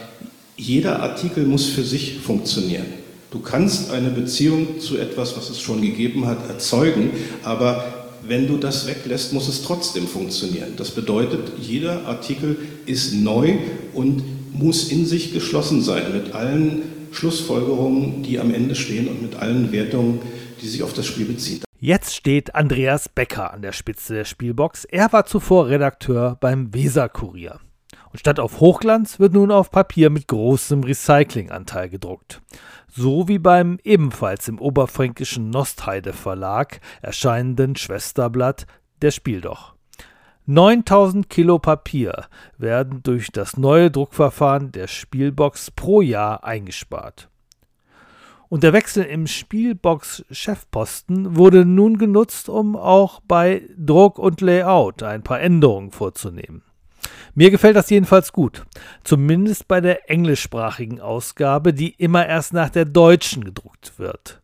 jeder 0.56 1.02
Artikel 1.02 1.44
muss 1.44 1.66
für 1.66 1.82
sich 1.82 2.18
funktionieren. 2.18 3.05
Du 3.36 3.42
kannst 3.42 3.90
eine 3.90 4.08
Beziehung 4.08 4.80
zu 4.80 4.96
etwas, 4.96 5.36
was 5.36 5.50
es 5.50 5.60
schon 5.60 5.82
gegeben 5.82 6.26
hat, 6.26 6.48
erzeugen, 6.48 7.10
aber 7.42 7.84
wenn 8.26 8.46
du 8.46 8.56
das 8.56 8.86
weglässt, 8.86 9.34
muss 9.34 9.46
es 9.46 9.62
trotzdem 9.62 10.06
funktionieren. 10.06 10.70
Das 10.78 10.90
bedeutet, 10.90 11.52
jeder 11.60 12.06
Artikel 12.06 12.56
ist 12.86 13.12
neu 13.12 13.58
und 13.92 14.22
muss 14.54 14.90
in 14.90 15.04
sich 15.04 15.34
geschlossen 15.34 15.82
sein 15.82 16.14
mit 16.14 16.34
allen 16.34 16.84
Schlussfolgerungen, 17.12 18.22
die 18.22 18.38
am 18.38 18.54
Ende 18.54 18.74
stehen 18.74 19.06
und 19.06 19.20
mit 19.20 19.34
allen 19.34 19.70
Wertungen, 19.70 20.20
die 20.62 20.68
sich 20.68 20.82
auf 20.82 20.94
das 20.94 21.04
Spiel 21.04 21.26
beziehen. 21.26 21.60
Jetzt 21.78 22.14
steht 22.14 22.54
Andreas 22.54 23.10
Becker 23.10 23.52
an 23.52 23.60
der 23.60 23.72
Spitze 23.72 24.14
der 24.14 24.24
Spielbox. 24.24 24.86
Er 24.86 25.12
war 25.12 25.26
zuvor 25.26 25.68
Redakteur 25.68 26.38
beim 26.40 26.72
Weser-Kurier. 26.72 27.60
Statt 28.16 28.40
auf 28.40 28.60
Hochglanz 28.60 29.20
wird 29.20 29.34
nun 29.34 29.50
auf 29.50 29.70
Papier 29.70 30.08
mit 30.08 30.26
großem 30.26 30.82
Recyclinganteil 30.82 31.90
gedruckt. 31.90 32.40
So 32.88 33.28
wie 33.28 33.38
beim 33.38 33.78
ebenfalls 33.84 34.48
im 34.48 34.58
oberfränkischen 34.58 35.50
Nostheide 35.50 36.14
Verlag 36.14 36.80
erscheinenden 37.02 37.76
Schwesterblatt 37.76 38.66
Der 39.02 39.10
Spieldoch. 39.10 39.74
9000 40.46 41.28
Kilo 41.28 41.58
Papier 41.58 42.24
werden 42.56 43.02
durch 43.02 43.30
das 43.32 43.58
neue 43.58 43.90
Druckverfahren 43.90 44.72
der 44.72 44.86
Spielbox 44.86 45.72
pro 45.72 46.00
Jahr 46.00 46.42
eingespart. 46.44 47.28
Und 48.48 48.62
der 48.62 48.72
Wechsel 48.72 49.04
im 49.04 49.26
Spielbox-Chefposten 49.26 51.36
wurde 51.36 51.64
nun 51.64 51.98
genutzt, 51.98 52.48
um 52.48 52.76
auch 52.76 53.18
bei 53.26 53.68
Druck 53.76 54.20
und 54.20 54.40
Layout 54.40 55.02
ein 55.02 55.24
paar 55.24 55.40
Änderungen 55.40 55.90
vorzunehmen. 55.90 56.62
Mir 57.34 57.50
gefällt 57.50 57.76
das 57.76 57.90
jedenfalls 57.90 58.32
gut, 58.32 58.64
zumindest 59.04 59.68
bei 59.68 59.80
der 59.80 60.10
englischsprachigen 60.10 61.00
Ausgabe, 61.00 61.74
die 61.74 61.90
immer 61.90 62.26
erst 62.26 62.52
nach 62.52 62.70
der 62.70 62.86
deutschen 62.86 63.44
gedruckt 63.44 63.98
wird. 63.98 64.40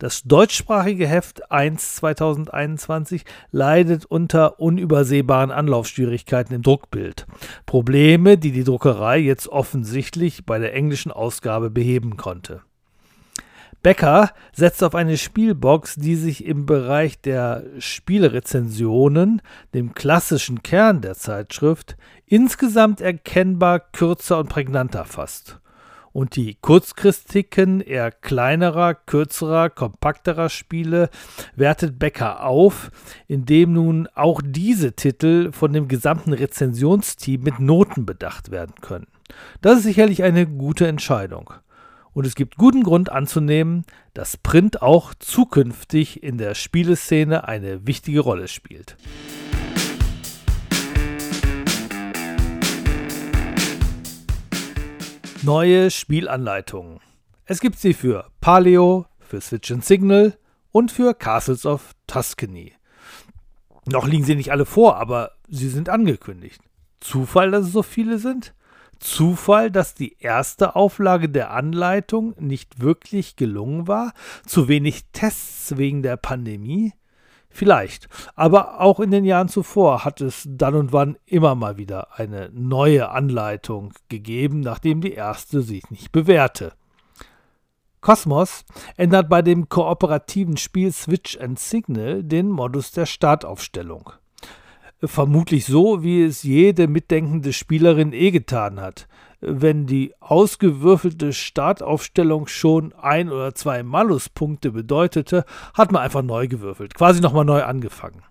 Das 0.00 0.22
deutschsprachige 0.22 1.06
Heft 1.06 1.52
1 1.52 1.96
2021 1.96 3.26
leidet 3.50 4.06
unter 4.06 4.58
unübersehbaren 4.58 5.50
Anlaufschwierigkeiten 5.50 6.54
im 6.54 6.62
Druckbild. 6.62 7.26
Probleme, 7.66 8.38
die 8.38 8.50
die 8.50 8.64
Druckerei 8.64 9.18
jetzt 9.18 9.48
offensichtlich 9.48 10.46
bei 10.46 10.58
der 10.58 10.72
englischen 10.72 11.12
Ausgabe 11.12 11.68
beheben 11.68 12.16
konnte. 12.16 12.62
Becker 13.82 14.30
setzt 14.52 14.84
auf 14.84 14.94
eine 14.94 15.16
Spielbox, 15.16 15.94
die 15.96 16.16
sich 16.16 16.44
im 16.44 16.66
Bereich 16.66 17.20
der 17.20 17.64
Spielrezensionen, 17.78 19.40
dem 19.74 19.94
klassischen 19.94 20.62
Kern 20.62 21.00
der 21.00 21.14
Zeitschrift, 21.14 21.96
insgesamt 22.26 23.00
erkennbar 23.00 23.80
kürzer 23.80 24.38
und 24.38 24.48
prägnanter 24.48 25.04
fasst 25.04 25.60
und 26.12 26.36
die 26.36 26.56
Kurzkritiken 26.60 27.80
eher 27.80 28.10
kleinerer, 28.10 28.94
kürzerer, 28.94 29.70
kompakterer 29.70 30.48
Spiele 30.48 31.08
wertet 31.54 31.98
Becker 31.98 32.44
auf, 32.44 32.90
indem 33.28 33.72
nun 33.72 34.08
auch 34.14 34.40
diese 34.44 34.92
Titel 34.92 35.52
von 35.52 35.72
dem 35.72 35.88
gesamten 35.88 36.32
Rezensionsteam 36.32 37.42
mit 37.42 37.60
Noten 37.60 38.06
bedacht 38.06 38.50
werden 38.50 38.74
können. 38.80 39.06
Das 39.60 39.78
ist 39.78 39.84
sicherlich 39.84 40.22
eine 40.22 40.46
gute 40.46 40.88
Entscheidung. 40.88 41.52
Und 42.12 42.26
es 42.26 42.34
gibt 42.34 42.56
guten 42.56 42.82
Grund 42.82 43.10
anzunehmen, 43.10 43.84
dass 44.14 44.36
Print 44.36 44.82
auch 44.82 45.14
zukünftig 45.14 46.22
in 46.22 46.38
der 46.38 46.54
Spieleszene 46.54 47.46
eine 47.46 47.86
wichtige 47.86 48.20
Rolle 48.20 48.48
spielt. 48.48 48.96
Neue 55.42 55.90
Spielanleitungen. 55.90 57.00
Es 57.44 57.60
gibt 57.60 57.78
sie 57.78 57.94
für 57.94 58.26
Paleo, 58.40 59.06
für 59.20 59.40
Switch 59.40 59.70
and 59.70 59.84
Signal 59.84 60.36
und 60.72 60.90
für 60.92 61.14
Castles 61.14 61.64
of 61.64 61.92
Tuscany. 62.06 62.72
Noch 63.86 64.06
liegen 64.06 64.24
sie 64.24 64.34
nicht 64.34 64.52
alle 64.52 64.66
vor, 64.66 64.96
aber 64.96 65.32
sie 65.48 65.68
sind 65.68 65.88
angekündigt. 65.88 66.60
Zufall, 67.00 67.50
dass 67.50 67.66
es 67.66 67.72
so 67.72 67.82
viele 67.82 68.18
sind? 68.18 68.52
Zufall, 69.00 69.70
dass 69.70 69.94
die 69.94 70.16
erste 70.20 70.76
Auflage 70.76 71.28
der 71.28 71.50
Anleitung 71.50 72.34
nicht 72.38 72.80
wirklich 72.80 73.34
gelungen 73.34 73.88
war? 73.88 74.12
Zu 74.46 74.68
wenig 74.68 75.06
Tests 75.12 75.76
wegen 75.76 76.02
der 76.02 76.16
Pandemie? 76.16 76.92
Vielleicht. 77.48 78.08
Aber 78.36 78.80
auch 78.80 79.00
in 79.00 79.10
den 79.10 79.24
Jahren 79.24 79.48
zuvor 79.48 80.04
hat 80.04 80.20
es 80.20 80.46
dann 80.48 80.74
und 80.76 80.92
wann 80.92 81.16
immer 81.26 81.56
mal 81.56 81.78
wieder 81.78 82.18
eine 82.18 82.50
neue 82.52 83.10
Anleitung 83.10 83.92
gegeben, 84.08 84.60
nachdem 84.60 85.00
die 85.00 85.12
erste 85.14 85.62
sich 85.62 85.90
nicht 85.90 86.12
bewährte. 86.12 86.72
Cosmos 88.00 88.64
ändert 88.96 89.28
bei 89.28 89.42
dem 89.42 89.68
kooperativen 89.68 90.56
Spiel 90.56 90.92
Switch 90.92 91.38
and 91.38 91.58
Signal 91.58 92.22
den 92.22 92.48
Modus 92.48 92.92
der 92.92 93.06
Startaufstellung. 93.06 94.12
Vermutlich 95.02 95.64
so, 95.64 96.02
wie 96.02 96.22
es 96.22 96.42
jede 96.42 96.86
mitdenkende 96.86 97.52
Spielerin 97.52 98.12
eh 98.12 98.30
getan 98.30 98.80
hat 98.80 99.08
wenn 99.40 99.86
die 99.86 100.14
ausgewürfelte 100.20 101.32
Startaufstellung 101.32 102.46
schon 102.46 102.92
ein 102.94 103.30
oder 103.30 103.54
zwei 103.54 103.82
Maluspunkte 103.82 104.72
bedeutete, 104.72 105.44
hat 105.74 105.92
man 105.92 106.02
einfach 106.02 106.22
neu 106.22 106.46
gewürfelt, 106.46 106.94
quasi 106.94 107.20
nochmal 107.20 107.44
neu 107.44 107.62
angefangen. 107.62 108.22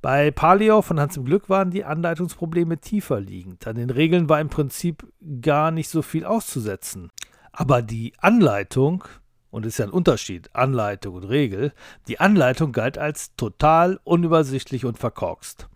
Bei 0.00 0.30
Paleo 0.30 0.82
von 0.82 1.00
Hans 1.00 1.16
im 1.16 1.24
Glück 1.24 1.48
waren 1.48 1.70
die 1.70 1.84
Anleitungsprobleme 1.84 2.78
tiefer 2.78 3.20
liegend. 3.20 3.66
An 3.66 3.74
den 3.74 3.90
Regeln 3.90 4.28
war 4.28 4.40
im 4.40 4.48
Prinzip 4.48 5.04
gar 5.40 5.72
nicht 5.72 5.88
so 5.88 6.02
viel 6.02 6.24
auszusetzen. 6.24 7.10
Aber 7.50 7.82
die 7.82 8.12
Anleitung, 8.18 9.02
und 9.50 9.66
ist 9.66 9.78
ja 9.78 9.86
ein 9.86 9.90
Unterschied, 9.90 10.54
Anleitung 10.54 11.14
und 11.14 11.24
Regel, 11.24 11.72
die 12.06 12.20
Anleitung 12.20 12.72
galt 12.72 12.98
als 12.98 13.34
total 13.36 14.00
unübersichtlich 14.04 14.84
und 14.84 14.98
verkorkst. 14.98 15.68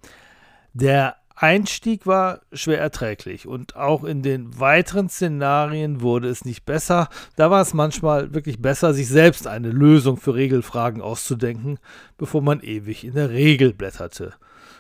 Der 0.75 1.17
Einstieg 1.35 2.07
war 2.07 2.41
schwer 2.53 2.79
erträglich 2.79 3.49
und 3.49 3.75
auch 3.75 4.05
in 4.05 4.23
den 4.23 4.61
weiteren 4.61 5.09
Szenarien 5.09 6.01
wurde 6.01 6.29
es 6.29 6.45
nicht 6.45 6.65
besser. 6.65 7.09
Da 7.37 7.51
war 7.51 7.63
es 7.63 7.75
manchmal 7.75 8.33
wirklich 8.33 8.61
besser, 8.61 8.95
sich 8.95 9.09
selbst 9.09 9.47
eine 9.47 9.71
Lösung 9.71 10.19
für 10.19 10.35
Regelfragen 10.35 11.03
auszudenken, 11.03 11.79
bevor 12.17 12.43
man 12.43 12.61
ewig 12.61 13.05
in 13.05 13.15
der 13.15 13.31
Regel 13.31 13.73
blätterte. 13.73 14.35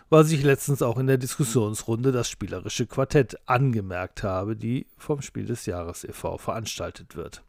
Was 0.08 0.30
ich 0.30 0.44
letztens 0.44 0.82
auch 0.82 0.98
in 0.98 1.06
der 1.06 1.16
Diskussionsrunde 1.16 2.12
das 2.12 2.28
spielerische 2.28 2.86
Quartett 2.86 3.36
angemerkt 3.46 4.22
habe, 4.22 4.54
die 4.54 4.86
vom 4.98 5.22
Spiel 5.22 5.46
des 5.46 5.66
Jahres 5.66 6.04
e.V. 6.04 6.36
veranstaltet 6.36 7.16
wird. 7.16 7.42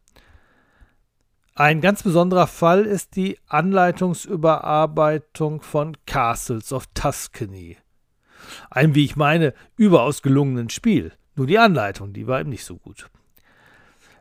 Ein 1.56 1.80
ganz 1.80 2.02
besonderer 2.02 2.48
Fall 2.48 2.84
ist 2.84 3.14
die 3.14 3.38
Anleitungsüberarbeitung 3.46 5.62
von 5.62 5.96
Castles 6.04 6.72
of 6.72 6.88
Tuscany. 6.94 7.76
Ein, 8.70 8.96
wie 8.96 9.04
ich 9.04 9.14
meine, 9.14 9.54
überaus 9.76 10.22
gelungenen 10.22 10.68
Spiel. 10.68 11.12
Nur 11.36 11.46
die 11.46 11.60
Anleitung, 11.60 12.12
die 12.12 12.26
war 12.26 12.40
eben 12.40 12.50
nicht 12.50 12.64
so 12.64 12.76
gut. 12.76 13.08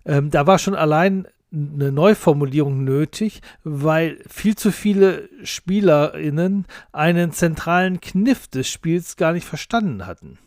Ähm, 0.06 0.30
da 0.30 0.46
war 0.46 0.60
schon 0.60 0.76
allein 0.76 1.28
eine 1.52 1.92
Neuformulierung 1.92 2.84
nötig, 2.84 3.42
weil 3.64 4.20
viel 4.28 4.56
zu 4.56 4.72
viele 4.72 5.28
SpielerInnen 5.44 6.68
einen 6.92 7.32
zentralen 7.32 8.00
Kniff 8.00 8.48
des 8.48 8.70
Spiels 8.70 9.18
gar 9.18 9.34
nicht 9.34 9.48
verstanden 9.48 10.06
hatten. 10.06 10.38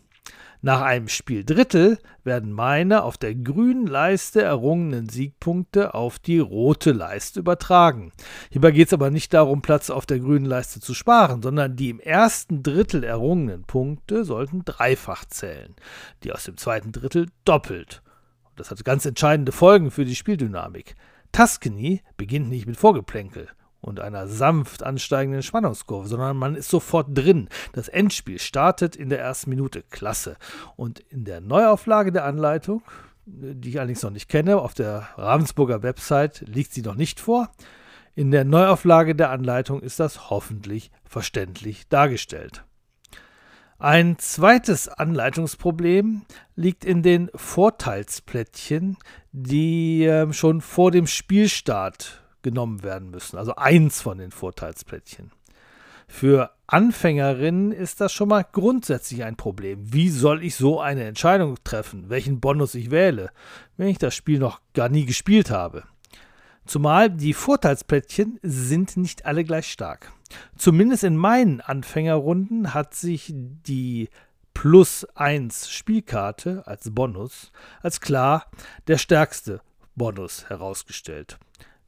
Nach 0.67 0.81
einem 0.81 1.07
Spieldrittel 1.07 1.97
werden 2.25 2.51
meine 2.51 3.05
auf 3.05 3.17
der 3.17 3.37
grünen 3.37 3.87
Leiste 3.87 4.43
errungenen 4.43 5.09
Siegpunkte 5.09 5.95
auf 5.95 6.19
die 6.19 6.41
rote 6.41 6.91
Leiste 6.91 7.39
übertragen. 7.39 8.11
Hierbei 8.51 8.73
geht 8.73 8.89
es 8.89 8.93
aber 8.93 9.11
nicht 9.11 9.33
darum, 9.33 9.63
Platz 9.63 9.91
auf 9.91 10.07
der 10.07 10.19
grünen 10.19 10.45
Leiste 10.45 10.81
zu 10.81 10.93
sparen, 10.93 11.41
sondern 11.41 11.77
die 11.77 11.91
im 11.91 12.01
ersten 12.01 12.65
Drittel 12.65 13.05
errungenen 13.05 13.63
Punkte 13.63 14.25
sollten 14.25 14.65
dreifach 14.65 15.25
zählen, 15.27 15.77
die 16.25 16.33
aus 16.33 16.43
dem 16.43 16.57
zweiten 16.57 16.91
Drittel 16.91 17.29
doppelt. 17.45 18.03
Das 18.57 18.73
hat 18.73 18.85
ganz 18.85 19.07
entscheidende 19.07 19.53
Folgen 19.53 19.93
für 19.93 20.05
die 20.05 20.17
Spieldynamik. 20.17 20.97
Tuscany 21.31 22.03
beginnt 22.17 22.49
nicht 22.49 22.67
mit 22.67 22.77
Vorgeplänkel 22.77 23.47
und 23.87 24.01
einer 24.01 24.27
sanft 24.27 24.83
ansteigenden 24.83 25.43
Spannungskurve, 25.43 26.09
sondern 26.09 26.37
man 26.37 26.57
ist 26.57 26.69
sofort 26.69 27.09
drin. 27.11 27.49
Das 27.73 27.89
Endspiel 27.89 28.41
startet 28.41 28.97
in 28.97 29.09
der 29.09 29.21
ersten 29.21 29.51
Minute. 29.51 29.83
Klasse. 29.91 30.37
Und 30.75 31.01
in 31.01 31.25
der 31.25 31.41
Neuauflage 31.41 32.11
der 32.11 32.25
Anleitung, 32.25 32.83
die 33.27 33.71
ich 33.71 33.79
allerdings 33.79 34.03
noch 34.03 34.11
nicht 34.11 34.29
kenne, 34.29 34.59
auf 34.59 34.75
der 34.75 35.09
Ravensburger 35.17 35.83
Website 35.83 36.43
liegt 36.47 36.73
sie 36.73 36.83
noch 36.83 36.97
nicht 36.97 37.21
vor. 37.21 37.51
In 38.15 38.31
der 38.31 38.45
Neuauflage 38.45 39.15
der 39.15 39.31
Anleitung 39.31 39.81
ist 39.81 40.01
das 40.01 40.31
hoffentlich 40.31 40.91
verständlich 41.05 41.89
dargestellt. 41.89 42.65
Ein 43.79 44.19
zweites 44.19 44.89
Anleitungsproblem 44.89 46.23
liegt 46.55 46.85
in 46.85 47.03
den 47.03 47.31
Vorteilsplättchen, 47.35 48.97
die 49.33 50.07
äh, 50.07 50.33
schon 50.33 50.63
vor 50.63 50.91
dem 50.91 51.07
Spielstart 51.07 52.26
genommen 52.47 52.85
werden 52.85 53.11
müssen. 53.11 53.39
Also 53.39 53.57
eins 53.57 54.01
von 54.01 54.19
den 54.19 54.31
Vorteilsplättchen. 54.31 55.33
Für 56.07 56.53
Anfängerinnen 56.69 57.73
ist 57.73 58.01
das 58.01 58.13
schon 58.13 58.29
mal 58.29 58.45
grundsätzlich 58.45 59.25
ein 59.25 59.35
Problem. 59.35 59.93
Wie 59.93 60.09
soll 60.11 60.45
ich 60.45 60.55
so 60.55 60.81
eine 60.81 61.03
Entscheidung 61.03 61.57
treffen, 61.65 62.09
welchen 62.09 62.39
Bonus 62.39 62.77
ich 62.77 62.93
wähle, 62.93 63.33
wenn 63.77 63.89
ich 63.89 63.99
das 63.99 64.15
Spiel 64.15 64.39
noch 64.39 64.61
gar 64.75 64.89
nie 64.89 65.07
gespielt 65.07 65.51
habe? 65.51 65.83
Zumal 66.67 67.11
die 67.11 67.35
Vorteilsplättchen 67.35 68.39
sind 68.43 68.97
nicht 68.97 69.27
alle 69.27 69.43
gleich 69.43 69.67
stark. 69.67 70.13
Zumindest 70.57 71.03
in 71.03 71.17
meinen 71.17 71.61
Anfängerrunden 71.61 72.75
hat 72.75 72.95
sich 72.95 73.33
die 73.35 74.09
Plus 74.55 75.05
1 75.17 75.69
Spielkarte 75.69 76.63
als 76.67 76.95
Bonus 76.95 77.51
als 77.83 78.01
klar 78.01 78.47
der 78.87 78.99
stärkste 78.99 79.61
Bonus 79.97 80.49
herausgestellt. 80.49 81.39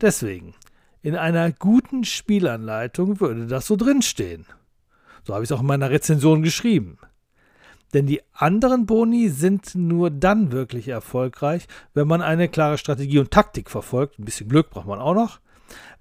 Deswegen, 0.00 0.54
in 1.02 1.16
einer 1.16 1.52
guten 1.52 2.04
Spielanleitung 2.04 3.20
würde 3.20 3.46
das 3.46 3.66
so 3.66 3.76
drinstehen. 3.76 4.46
So 5.24 5.34
habe 5.34 5.44
ich 5.44 5.50
es 5.50 5.56
auch 5.56 5.60
in 5.60 5.66
meiner 5.66 5.90
Rezension 5.90 6.42
geschrieben. 6.42 6.98
Denn 7.94 8.06
die 8.06 8.20
anderen 8.32 8.86
Boni 8.86 9.28
sind 9.28 9.74
nur 9.74 10.10
dann 10.10 10.52
wirklich 10.52 10.88
erfolgreich, 10.88 11.66
wenn 11.94 12.06
man 12.06 12.22
eine 12.22 12.48
klare 12.48 12.78
Strategie 12.78 13.18
und 13.18 13.30
Taktik 13.30 13.70
verfolgt. 13.70 14.18
Ein 14.18 14.24
bisschen 14.24 14.48
Glück 14.48 14.70
braucht 14.70 14.86
man 14.86 15.00
auch 15.00 15.14
noch. 15.14 15.40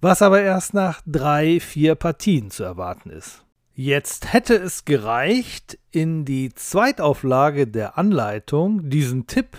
Was 0.02 0.22
aber 0.22 0.42
erst 0.42 0.74
nach 0.74 1.02
drei, 1.06 1.60
vier 1.60 1.96
Partien 1.96 2.52
zu 2.52 2.64
erwarten 2.64 3.10
ist. 3.10 3.44
Jetzt 3.74 4.34
hätte 4.34 4.56
es 4.56 4.86
gereicht, 4.86 5.78
in 5.92 6.26
die 6.26 6.54
Zweitauflage 6.54 7.68
der 7.68 7.98
Anleitung 7.98 8.90
diesen 8.90 9.28
Tipp 9.28 9.58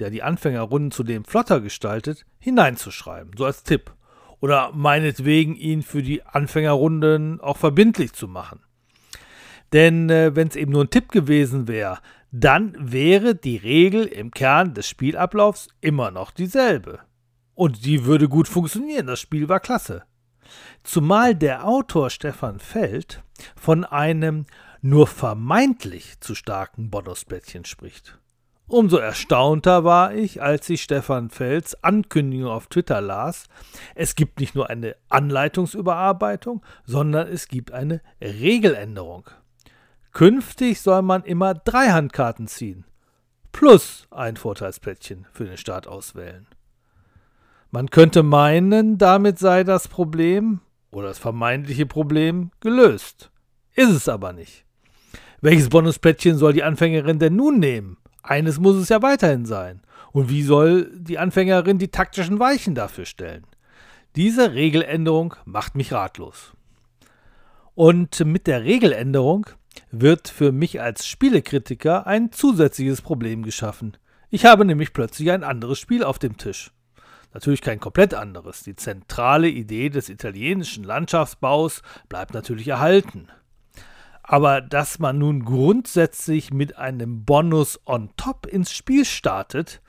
der 0.00 0.10
die 0.10 0.22
Anfängerrunden 0.22 0.90
zudem 0.90 1.24
flotter 1.24 1.60
gestaltet, 1.60 2.24
hineinzuschreiben, 2.38 3.32
so 3.36 3.44
als 3.44 3.62
Tipp. 3.62 3.92
Oder 4.40 4.72
meinetwegen 4.72 5.54
ihn 5.54 5.82
für 5.82 6.02
die 6.02 6.22
Anfängerrunden 6.24 7.40
auch 7.40 7.58
verbindlich 7.58 8.14
zu 8.14 8.26
machen. 8.26 8.60
Denn 9.72 10.10
äh, 10.10 10.34
wenn 10.34 10.48
es 10.48 10.56
eben 10.56 10.72
nur 10.72 10.84
ein 10.84 10.90
Tipp 10.90 11.10
gewesen 11.10 11.68
wäre, 11.68 11.98
dann 12.32 12.74
wäre 12.78 13.34
die 13.34 13.56
Regel 13.56 14.06
im 14.06 14.30
Kern 14.30 14.74
des 14.74 14.88
Spielablaufs 14.88 15.68
immer 15.80 16.10
noch 16.10 16.30
dieselbe. 16.30 17.00
Und 17.54 17.84
die 17.84 18.04
würde 18.04 18.28
gut 18.28 18.48
funktionieren, 18.48 19.06
das 19.06 19.20
Spiel 19.20 19.48
war 19.48 19.60
klasse. 19.60 20.04
Zumal 20.82 21.34
der 21.34 21.66
Autor 21.66 22.10
Stefan 22.10 22.58
Feld 22.58 23.22
von 23.56 23.84
einem 23.84 24.46
nur 24.80 25.06
vermeintlich 25.06 26.20
zu 26.20 26.34
starken 26.34 26.90
Bonusplättchen 26.90 27.64
spricht. 27.64 28.19
Umso 28.70 28.98
erstaunter 28.98 29.82
war 29.82 30.14
ich, 30.14 30.42
als 30.42 30.70
ich 30.70 30.84
Stefan 30.84 31.28
Fels 31.28 31.82
Ankündigung 31.82 32.48
auf 32.48 32.68
Twitter 32.68 33.00
las. 33.00 33.46
Es 33.96 34.14
gibt 34.14 34.38
nicht 34.38 34.54
nur 34.54 34.70
eine 34.70 34.94
Anleitungsüberarbeitung, 35.08 36.62
sondern 36.84 37.26
es 37.26 37.48
gibt 37.48 37.72
eine 37.72 38.00
Regeländerung. 38.22 39.24
Künftig 40.12 40.80
soll 40.82 41.02
man 41.02 41.24
immer 41.24 41.52
drei 41.54 41.88
Handkarten 41.88 42.46
ziehen, 42.46 42.84
plus 43.50 44.06
ein 44.12 44.36
Vorteilsplättchen 44.36 45.26
für 45.32 45.46
den 45.46 45.56
Start 45.56 45.88
auswählen. 45.88 46.46
Man 47.72 47.90
könnte 47.90 48.22
meinen, 48.22 48.98
damit 48.98 49.40
sei 49.40 49.64
das 49.64 49.88
Problem 49.88 50.60
oder 50.92 51.08
das 51.08 51.18
vermeintliche 51.18 51.86
Problem 51.86 52.52
gelöst. 52.60 53.32
Ist 53.74 53.90
es 53.90 54.08
aber 54.08 54.32
nicht. 54.32 54.64
Welches 55.40 55.70
Bonusplättchen 55.70 56.36
soll 56.36 56.52
die 56.52 56.62
Anfängerin 56.62 57.18
denn 57.18 57.34
nun 57.34 57.58
nehmen? 57.58 57.96
Eines 58.22 58.58
muss 58.58 58.76
es 58.76 58.88
ja 58.88 59.02
weiterhin 59.02 59.46
sein. 59.46 59.82
Und 60.12 60.28
wie 60.28 60.42
soll 60.42 60.90
die 60.94 61.18
Anfängerin 61.18 61.78
die 61.78 61.88
taktischen 61.88 62.38
Weichen 62.38 62.74
dafür 62.74 63.04
stellen? 63.04 63.46
Diese 64.16 64.54
Regeländerung 64.54 65.34
macht 65.44 65.76
mich 65.76 65.92
ratlos. 65.92 66.52
Und 67.74 68.24
mit 68.24 68.46
der 68.46 68.64
Regeländerung 68.64 69.46
wird 69.90 70.28
für 70.28 70.52
mich 70.52 70.80
als 70.80 71.06
Spielekritiker 71.06 72.06
ein 72.06 72.32
zusätzliches 72.32 73.02
Problem 73.02 73.42
geschaffen. 73.42 73.96
Ich 74.30 74.44
habe 74.44 74.64
nämlich 74.64 74.92
plötzlich 74.92 75.30
ein 75.30 75.44
anderes 75.44 75.78
Spiel 75.78 76.04
auf 76.04 76.18
dem 76.18 76.36
Tisch. 76.36 76.72
Natürlich 77.32 77.60
kein 77.60 77.78
komplett 77.78 78.14
anderes. 78.14 78.64
Die 78.64 78.74
zentrale 78.74 79.48
Idee 79.48 79.88
des 79.88 80.08
italienischen 80.08 80.82
Landschaftsbaus 80.84 81.82
bleibt 82.08 82.34
natürlich 82.34 82.68
erhalten. 82.68 83.28
Aber 84.32 84.60
dass 84.60 85.00
man 85.00 85.18
nun 85.18 85.44
grundsätzlich 85.44 86.52
mit 86.52 86.78
einem 86.78 87.24
Bonus 87.24 87.80
on 87.84 88.10
top 88.16 88.46
ins 88.46 88.70
Spiel 88.70 89.04
startet, 89.04 89.82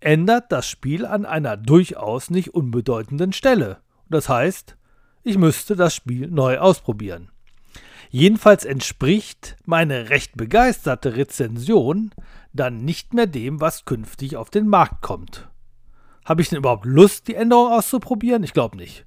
ändert 0.00 0.50
das 0.50 0.66
Spiel 0.66 1.04
an 1.04 1.26
einer 1.26 1.58
durchaus 1.58 2.30
nicht 2.30 2.54
unbedeutenden 2.54 3.34
Stelle. 3.34 3.80
Das 4.08 4.30
heißt, 4.30 4.78
ich 5.24 5.36
müsste 5.36 5.76
das 5.76 5.94
Spiel 5.94 6.30
neu 6.30 6.56
ausprobieren. 6.56 7.30
Jedenfalls 8.08 8.64
entspricht 8.64 9.56
meine 9.66 10.08
recht 10.08 10.38
begeisterte 10.38 11.14
Rezension 11.14 12.12
dann 12.54 12.78
nicht 12.78 13.12
mehr 13.12 13.26
dem, 13.26 13.60
was 13.60 13.84
künftig 13.84 14.38
auf 14.38 14.48
den 14.48 14.68
Markt 14.68 15.02
kommt. 15.02 15.50
Habe 16.24 16.40
ich 16.40 16.48
denn 16.48 16.60
überhaupt 16.60 16.86
Lust, 16.86 17.28
die 17.28 17.34
Änderung 17.34 17.70
auszuprobieren? 17.72 18.42
Ich 18.42 18.54
glaube 18.54 18.78
nicht. 18.78 19.04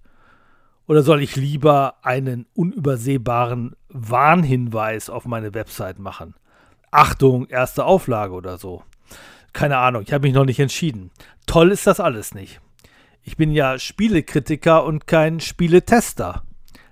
Oder 0.86 1.02
soll 1.02 1.24
ich 1.24 1.36
lieber 1.36 1.96
einen 2.04 2.46
unübersehbaren 2.54 3.76
Warnhinweis 3.90 5.10
auf 5.10 5.26
meine 5.26 5.54
Website 5.54 6.00
machen? 6.00 6.36
Achtung, 6.92 7.48
erste 7.48 7.86
Auflage 7.86 8.34
oder 8.34 8.58
so. 8.58 8.84
Keine 9.54 9.78
Ahnung, 9.78 10.04
ich 10.04 10.14
habe 10.14 10.28
mich 10.28 10.36
noch 10.36 10.46
nicht 10.46 10.60
entschieden. 10.60 11.12
Toll 11.46 11.72
ist 11.72 11.88
das 11.88 12.00
alles 12.00 12.34
nicht. 12.34 12.62
Ich 13.24 13.38
bin 13.38 13.52
ja 13.52 13.78
Spielekritiker 13.78 14.84
und 14.84 15.08
kein 15.08 15.40
Spieletester. 15.40 16.44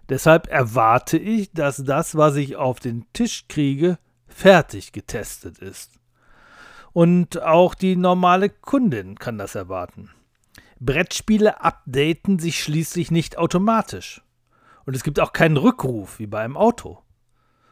Deshalb 0.10 0.48
erwarte 0.48 1.18
ich, 1.18 1.52
dass 1.52 1.84
das, 1.84 2.16
was 2.16 2.36
ich 2.36 2.56
auf 2.56 2.80
den 2.80 3.06
Tisch 3.14 3.46
kriege, 3.48 3.98
fertig 4.28 4.92
getestet 4.92 5.60
ist. 5.60 5.94
Und 6.94 7.42
auch 7.42 7.76
die 7.76 7.96
normale 7.96 8.50
Kundin 8.50 9.20
kann 9.20 9.38
das 9.38 9.56
erwarten. 9.56 10.10
Brettspiele 10.80 11.62
updaten 11.62 12.40
sich 12.40 12.62
schließlich 12.64 13.12
nicht 13.12 13.38
automatisch. 13.38 14.22
Und 14.88 14.96
es 14.96 15.04
gibt 15.04 15.20
auch 15.20 15.34
keinen 15.34 15.58
Rückruf 15.58 16.18
wie 16.18 16.28
bei 16.28 16.40
einem 16.40 16.56
Auto. 16.56 17.00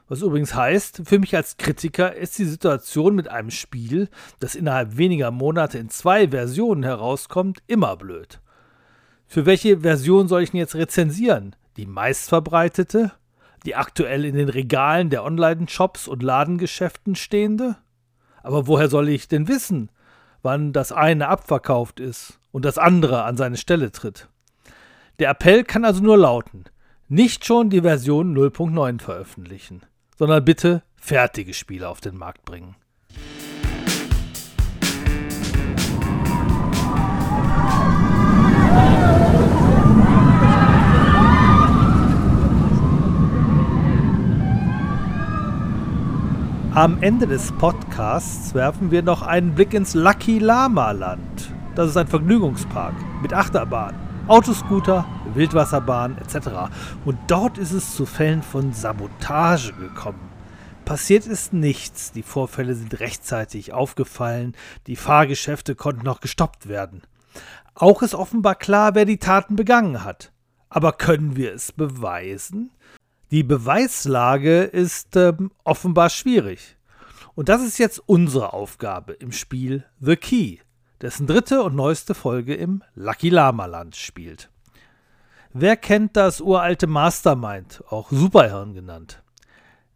Was 0.10 0.22
übrigens 0.22 0.54
heißt, 0.54 1.04
für 1.06 1.18
mich 1.18 1.34
als 1.34 1.56
Kritiker 1.56 2.14
ist 2.14 2.38
die 2.38 2.44
Situation 2.44 3.16
mit 3.16 3.30
einem 3.30 3.52
Spiel, 3.52 4.10
das 4.42 4.54
innerhalb 4.54 4.98
weniger 4.98 5.32
Monate 5.32 5.78
in 5.78 5.90
zwei 5.90 6.28
Versionen 6.28 6.84
herauskommt, 6.84 7.64
immer 7.68 7.96
blöd. 7.96 8.42
Für 9.28 9.46
welche 9.46 9.80
Version 9.80 10.28
soll 10.28 10.44
ich 10.44 10.52
denn 10.52 10.60
jetzt 10.60 10.76
rezensieren? 10.76 11.56
Die 11.78 11.86
meistverbreitete? 11.86 13.14
Die 13.66 13.76
aktuell 13.76 14.26
in 14.26 14.36
den 14.36 14.50
Regalen 14.50 15.10
der 15.10 15.24
Online-Shops 15.24 16.10
und 16.10 16.22
Ladengeschäften 16.22 17.16
stehende? 17.16 17.78
Aber 18.44 18.68
woher 18.68 18.90
soll 18.90 19.08
ich 19.08 19.30
denn 19.30 19.48
wissen, 19.48 19.90
wann 20.42 20.74
das 20.74 20.92
eine 20.92 21.30
abverkauft 21.30 22.02
ist 22.02 22.42
und 22.52 22.66
das 22.66 22.78
andere 22.78 23.24
an 23.24 23.38
seine 23.38 23.56
Stelle 23.56 23.94
tritt? 23.94 24.28
Der 25.20 25.30
Appell 25.30 25.64
kann 25.64 25.86
also 25.86 26.04
nur 26.04 26.18
lauten, 26.18 26.66
nicht 27.08 27.46
schon 27.46 27.70
die 27.70 27.82
Version 27.82 28.36
0.9 28.36 29.02
veröffentlichen 29.02 29.82
sondern 30.18 30.46
bitte 30.46 30.84
fertige 30.96 31.54
Spiele 31.54 31.90
auf 31.90 32.02
den 32.02 32.18
Markt 32.18 32.46
bringen. 32.46 32.76
Am 46.74 47.02
Ende 47.02 47.26
des 47.26 47.54
Podcasts 47.54 48.54
werfen 48.54 48.92
wir 48.92 49.02
noch 49.02 49.22
einen 49.22 49.56
Blick 49.56 49.74
ins 49.74 49.94
Lucky 49.94 50.40
Lama 50.40 50.92
Land. 50.92 51.54
Das 51.74 51.90
ist 51.90 51.96
ein 51.96 52.08
Vergnügungspark 52.08 52.94
mit 53.22 53.34
Achterbahn, 53.34 53.96
Autoscooter, 54.28 55.06
Wildwasserbahn 55.36 56.18
etc. 56.18 56.72
Und 57.06 57.20
dort 57.28 57.60
ist 57.60 57.74
es 57.74 57.96
zu 57.96 58.08
Fällen 58.08 58.42
von 58.42 58.74
Sabotage 58.74 59.72
gekommen. 59.74 60.32
Passiert 60.84 61.28
ist 61.28 61.54
nichts, 61.54 62.12
die 62.12 62.24
Vorfälle 62.24 62.74
sind 62.74 63.00
rechtzeitig 63.00 63.74
aufgefallen, 63.74 64.56
die 64.88 64.96
Fahrgeschäfte 64.96 65.76
konnten 65.76 66.04
noch 66.04 66.22
gestoppt 66.22 66.68
werden. 66.68 67.04
Auch 67.76 68.02
ist 68.02 68.16
offenbar 68.16 68.56
klar, 68.56 68.96
wer 68.96 69.06
die 69.06 69.20
Taten 69.20 69.56
begangen 69.56 70.04
hat. 70.04 70.32
Aber 70.70 70.94
können 70.94 71.36
wir 71.36 71.54
es 71.54 71.72
beweisen? 71.72 72.72
Die 73.30 73.44
Beweislage 73.44 74.64
ist 74.64 75.16
äh, 75.16 75.34
offenbar 75.64 76.10
schwierig. 76.10 76.78
Und 77.36 77.48
das 77.48 77.62
ist 77.62 77.78
jetzt 77.78 78.02
unsere 78.08 78.54
Aufgabe 78.54 79.14
im 79.14 79.32
Spiel 79.32 79.86
The 80.00 80.16
Key 80.16 80.58
dessen 81.02 81.28
dritte 81.28 81.64
und 81.64 81.76
neueste 81.76 82.14
Folge 82.14 82.56
im 82.56 82.84
Lucky 82.96 83.30
Lama 83.30 83.66
Land 83.66 83.96
spielt. 83.96 84.50
Wer 85.54 85.78
kennt 85.78 86.18
das 86.18 86.42
uralte 86.42 86.88
Mastermind, 86.88 87.84
auch 87.90 88.12
Superhirn 88.12 88.74
genannt? 88.74 89.24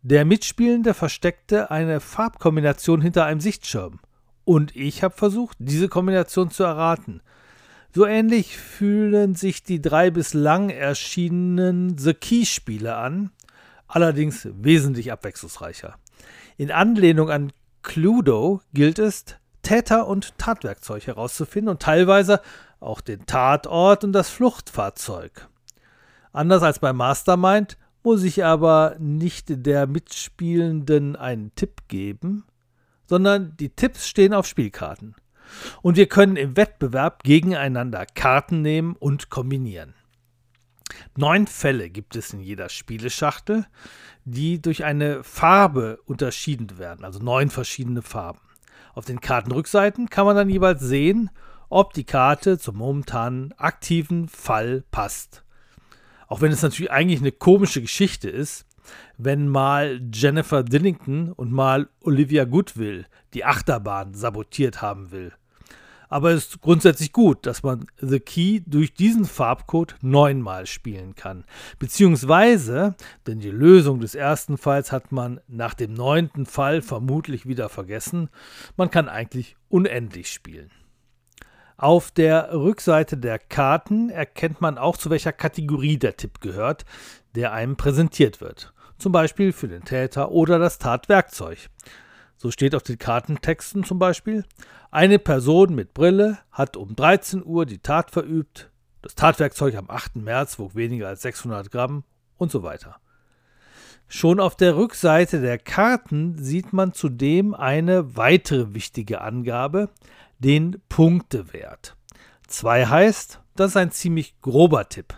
Der 0.02 0.24
Mitspielende 0.24 0.94
versteckte 0.94 1.72
eine 1.72 2.00
Farbkombination 2.00 3.02
hinter 3.02 3.26
einem 3.26 3.42
Sichtschirm. 3.42 4.00
Und 4.46 4.76
ich 4.76 5.04
habe 5.04 5.16
versucht, 5.16 5.58
diese 5.60 5.90
Kombination 5.90 6.50
zu 6.50 6.64
erraten. 6.64 7.22
So 7.94 8.06
ähnlich 8.06 8.58
fühlen 8.58 9.36
sich 9.36 9.64
die 9.64 9.82
drei 9.82 10.12
bislang 10.12 10.70
erschienenen 10.70 11.98
The 11.98 12.14
Key-Spiele 12.14 12.96
an, 12.96 13.32
allerdings 13.88 14.48
wesentlich 14.52 15.12
abwechslungsreicher. 15.12 15.96
In 16.56 16.72
Anlehnung 16.72 17.30
an 17.30 17.52
Cluedo 17.84 18.62
gilt 18.74 19.00
es, 19.00 19.26
Täter 19.62 20.08
und 20.08 20.38
Tatwerkzeug 20.38 21.08
herauszufinden 21.08 21.69
und 21.69 21.82
teilweise 21.82 22.41
auch 22.80 23.02
den 23.02 23.26
Tatort 23.26 24.04
und 24.04 24.13
das 24.13 24.30
Fluchtfahrzeug. 24.30 25.48
Anders 26.32 26.63
als 26.63 26.80
bei 26.80 26.93
Mastermind 26.93 27.78
muss 28.04 28.24
ich 28.24 28.43
aber 28.43 28.95
nicht 29.00 29.45
der 29.65 29.88
Mitspielenden 29.88 31.15
einen 31.15 31.54
Tipp 31.56 31.88
geben, 31.88 32.45
sondern 33.08 33.56
die 33.58 33.69
Tipps 33.69 34.08
stehen 34.08 34.34
auf 34.34 34.48
Spielkarten. 34.48 35.15
Und 35.82 35.98
wir 35.98 36.08
können 36.08 36.36
im 36.36 36.56
Wettbewerb 36.56 37.24
gegeneinander 37.24 38.06
Karten 38.06 38.62
nehmen 38.62 38.95
und 38.95 39.30
kombinieren. 39.30 39.95
Neun 41.17 41.48
Fälle 41.48 41.89
gibt 41.89 42.15
es 42.15 42.34
in 42.34 42.39
jeder 42.39 42.69
Spieleschachtel, 42.69 43.65
die 44.26 44.62
durch 44.62 44.84
eine 44.84 45.24
Farbe 45.24 46.00
unterschieden 46.06 46.78
werden, 46.78 47.04
also 47.04 47.19
neun 47.19 47.50
verschiedene 47.50 48.02
Farben. 48.02 48.39
Auf 49.00 49.06
den 49.06 49.22
Kartenrückseiten 49.22 50.10
kann 50.10 50.26
man 50.26 50.36
dann 50.36 50.50
jeweils 50.50 50.82
sehen, 50.82 51.30
ob 51.70 51.94
die 51.94 52.04
Karte 52.04 52.58
zum 52.58 52.76
momentanen 52.76 53.54
aktiven 53.58 54.28
Fall 54.28 54.84
passt. 54.92 55.46
Auch 56.28 56.42
wenn 56.42 56.52
es 56.52 56.64
natürlich 56.64 56.92
eigentlich 56.92 57.22
eine 57.22 57.32
komische 57.32 57.82
Geschichte 57.82 58.30
ist, 58.30 58.66
wenn 59.18 59.48
mal 59.48 60.02
Jennifer 60.14 60.64
Dillington 60.64 61.32
und 61.32 61.50
mal 61.50 61.88
Olivia 62.02 62.44
Goodwill 62.44 63.06
die 63.34 63.46
Achterbahn 63.46 64.16
sabotiert 64.16 64.82
haben 64.82 65.12
will. 65.12 65.32
Aber 66.10 66.32
es 66.32 66.48
ist 66.48 66.62
grundsätzlich 66.62 67.13
gut, 67.13 67.45
dass 67.45 67.63
man 67.63 67.86
The 68.02 68.19
Key 68.19 68.62
durch 68.65 68.93
diesen 68.93 69.26
Farbcode 69.26 69.95
neunmal 70.02 70.65
spielen 70.65 71.15
kann. 71.15 71.45
Beziehungsweise, 71.78 72.95
denn 73.28 73.39
die 73.39 73.52
Lösung 73.52 74.00
des 74.00 74.15
ersten 74.15 74.58
Falls 74.58 74.91
hat 74.91 75.12
man 75.12 75.39
nach 75.48 75.76
dem 75.76 75.93
neunten 75.93 76.48
Fall 76.48 76.82
vermutlich 76.82 77.45
wieder 77.45 77.69
vergessen, 77.69 78.30
man 78.76 78.89
kann 78.89 79.08
eigentlich 79.08 79.56
unendlich 79.69 80.32
spielen. 80.32 80.72
Auf 81.78 82.12
der 82.12 82.54
Rückseite 82.54 83.15
der 83.15 83.39
Karten 83.39 84.10
erkennt 84.10 84.60
man 84.60 84.78
auch, 84.78 84.98
zu 84.98 85.10
welcher 85.10 85.32
Kategorie 85.32 85.98
der 85.98 86.17
Tipp 86.17 86.41
gehört, 86.41 86.84
der 87.36 87.54
einem 87.54 87.78
präsentiert 87.78 88.41
wird. 88.41 88.74
Zum 88.98 89.13
Beispiel 89.13 89.54
für 89.54 89.69
den 89.69 89.86
Täter 89.86 90.32
oder 90.32 90.60
das 90.60 90.78
Tatwerkzeug. 90.78 91.69
So 92.41 92.52
steht 92.52 92.73
auf 92.73 92.84
den 92.84 92.97
Kartentexten 92.97 93.84
zum 93.84 93.99
Beispiel, 93.99 94.45
eine 94.91 95.19
Person 95.19 95.75
mit 95.75 95.93
Brille 95.93 96.38
hat 96.54 96.78
um 96.78 96.95
13 96.95 97.45
Uhr 97.45 97.65
die 97.65 97.80
Tat 97.80 98.12
verübt, 98.12 98.71
das 99.02 99.13
Tatwerkzeug 99.13 99.75
am 99.75 99.89
8. 99.89 100.15
März 100.15 100.58
wog 100.58 100.73
weniger 100.73 101.10
als 101.10 101.21
600 101.23 101.69
Gramm 101.69 102.06
und 102.38 102.49
so 102.49 102.63
weiter. 102.63 102.95
Schon 104.08 104.39
auf 104.39 104.56
der 104.56 104.78
Rückseite 104.78 105.41
der 105.41 105.58
Karten 105.58 106.41
sieht 106.41 106.71
man 106.71 106.93
zudem 106.93 107.54
eine 107.54 108.15
weitere 108.15 108.73
wichtige 108.73 109.19
Angabe, 109.19 109.89
den 110.39 110.82
Punktewert. 110.88 111.97
2 112.47 112.86
heißt, 112.86 113.41
das 113.60 113.72
ist 113.72 113.78
ein 113.78 113.91
ziemlich 113.91 114.39
grober 114.41 114.88
Tipp. 114.88 115.13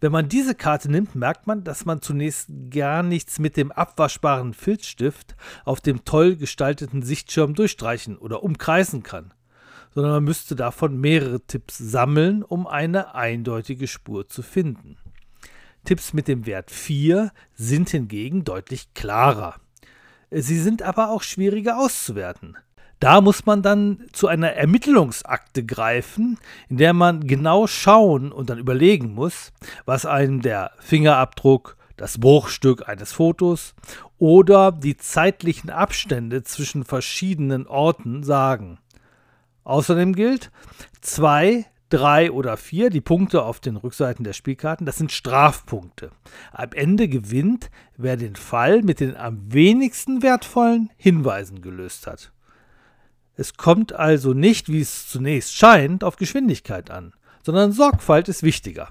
Wenn 0.00 0.12
man 0.12 0.28
diese 0.28 0.54
Karte 0.54 0.90
nimmt, 0.90 1.14
merkt 1.14 1.46
man, 1.46 1.64
dass 1.64 1.86
man 1.86 2.02
zunächst 2.02 2.50
gar 2.70 3.02
nichts 3.02 3.38
mit 3.38 3.56
dem 3.56 3.72
abwaschbaren 3.72 4.52
Filzstift 4.52 5.34
auf 5.64 5.80
dem 5.80 6.04
toll 6.04 6.36
gestalteten 6.36 7.00
Sichtschirm 7.02 7.54
durchstreichen 7.54 8.18
oder 8.18 8.42
umkreisen 8.42 9.02
kann, 9.02 9.32
sondern 9.94 10.12
man 10.12 10.24
müsste 10.24 10.54
davon 10.54 11.00
mehrere 11.00 11.40
Tipps 11.40 11.78
sammeln, 11.78 12.42
um 12.42 12.66
eine 12.66 13.14
eindeutige 13.14 13.86
Spur 13.86 14.28
zu 14.28 14.42
finden. 14.42 14.98
Tipps 15.84 16.12
mit 16.12 16.28
dem 16.28 16.44
Wert 16.44 16.70
4 16.70 17.32
sind 17.54 17.88
hingegen 17.88 18.44
deutlich 18.44 18.92
klarer. 18.92 19.54
Sie 20.30 20.58
sind 20.60 20.82
aber 20.82 21.10
auch 21.10 21.22
schwieriger 21.22 21.78
auszuwerten. 21.78 22.58
Da 22.98 23.20
muss 23.20 23.44
man 23.44 23.62
dann 23.62 24.06
zu 24.12 24.26
einer 24.26 24.52
Ermittlungsakte 24.52 25.64
greifen, 25.64 26.38
in 26.68 26.78
der 26.78 26.94
man 26.94 27.26
genau 27.26 27.66
schauen 27.66 28.32
und 28.32 28.48
dann 28.48 28.58
überlegen 28.58 29.12
muss, 29.14 29.52
was 29.84 30.06
einem 30.06 30.40
der 30.40 30.72
Fingerabdruck, 30.78 31.76
das 31.96 32.18
Bruchstück 32.18 32.88
eines 32.88 33.12
Fotos 33.12 33.74
oder 34.18 34.72
die 34.72 34.96
zeitlichen 34.96 35.70
Abstände 35.70 36.42
zwischen 36.42 36.84
verschiedenen 36.84 37.66
Orten 37.66 38.22
sagen. 38.22 38.78
Außerdem 39.64 40.14
gilt, 40.14 40.50
zwei, 41.00 41.66
drei 41.88 42.30
oder 42.30 42.56
vier, 42.56 42.90
die 42.90 43.00
Punkte 43.00 43.42
auf 43.42 43.60
den 43.60 43.76
Rückseiten 43.76 44.24
der 44.24 44.32
Spielkarten, 44.32 44.86
das 44.86 44.96
sind 44.96 45.12
Strafpunkte. 45.12 46.10
Am 46.52 46.70
Ende 46.72 47.08
gewinnt, 47.08 47.70
wer 47.96 48.16
den 48.16 48.36
Fall 48.36 48.82
mit 48.82 49.00
den 49.00 49.16
am 49.16 49.52
wenigsten 49.52 50.22
wertvollen 50.22 50.90
Hinweisen 50.96 51.62
gelöst 51.62 52.06
hat. 52.06 52.32
Es 53.36 53.56
kommt 53.56 53.92
also 53.92 54.32
nicht, 54.32 54.68
wie 54.70 54.80
es 54.80 55.08
zunächst 55.08 55.54
scheint, 55.54 56.02
auf 56.02 56.16
Geschwindigkeit 56.16 56.90
an, 56.90 57.12
sondern 57.44 57.72
Sorgfalt 57.72 58.28
ist 58.28 58.42
wichtiger. 58.42 58.88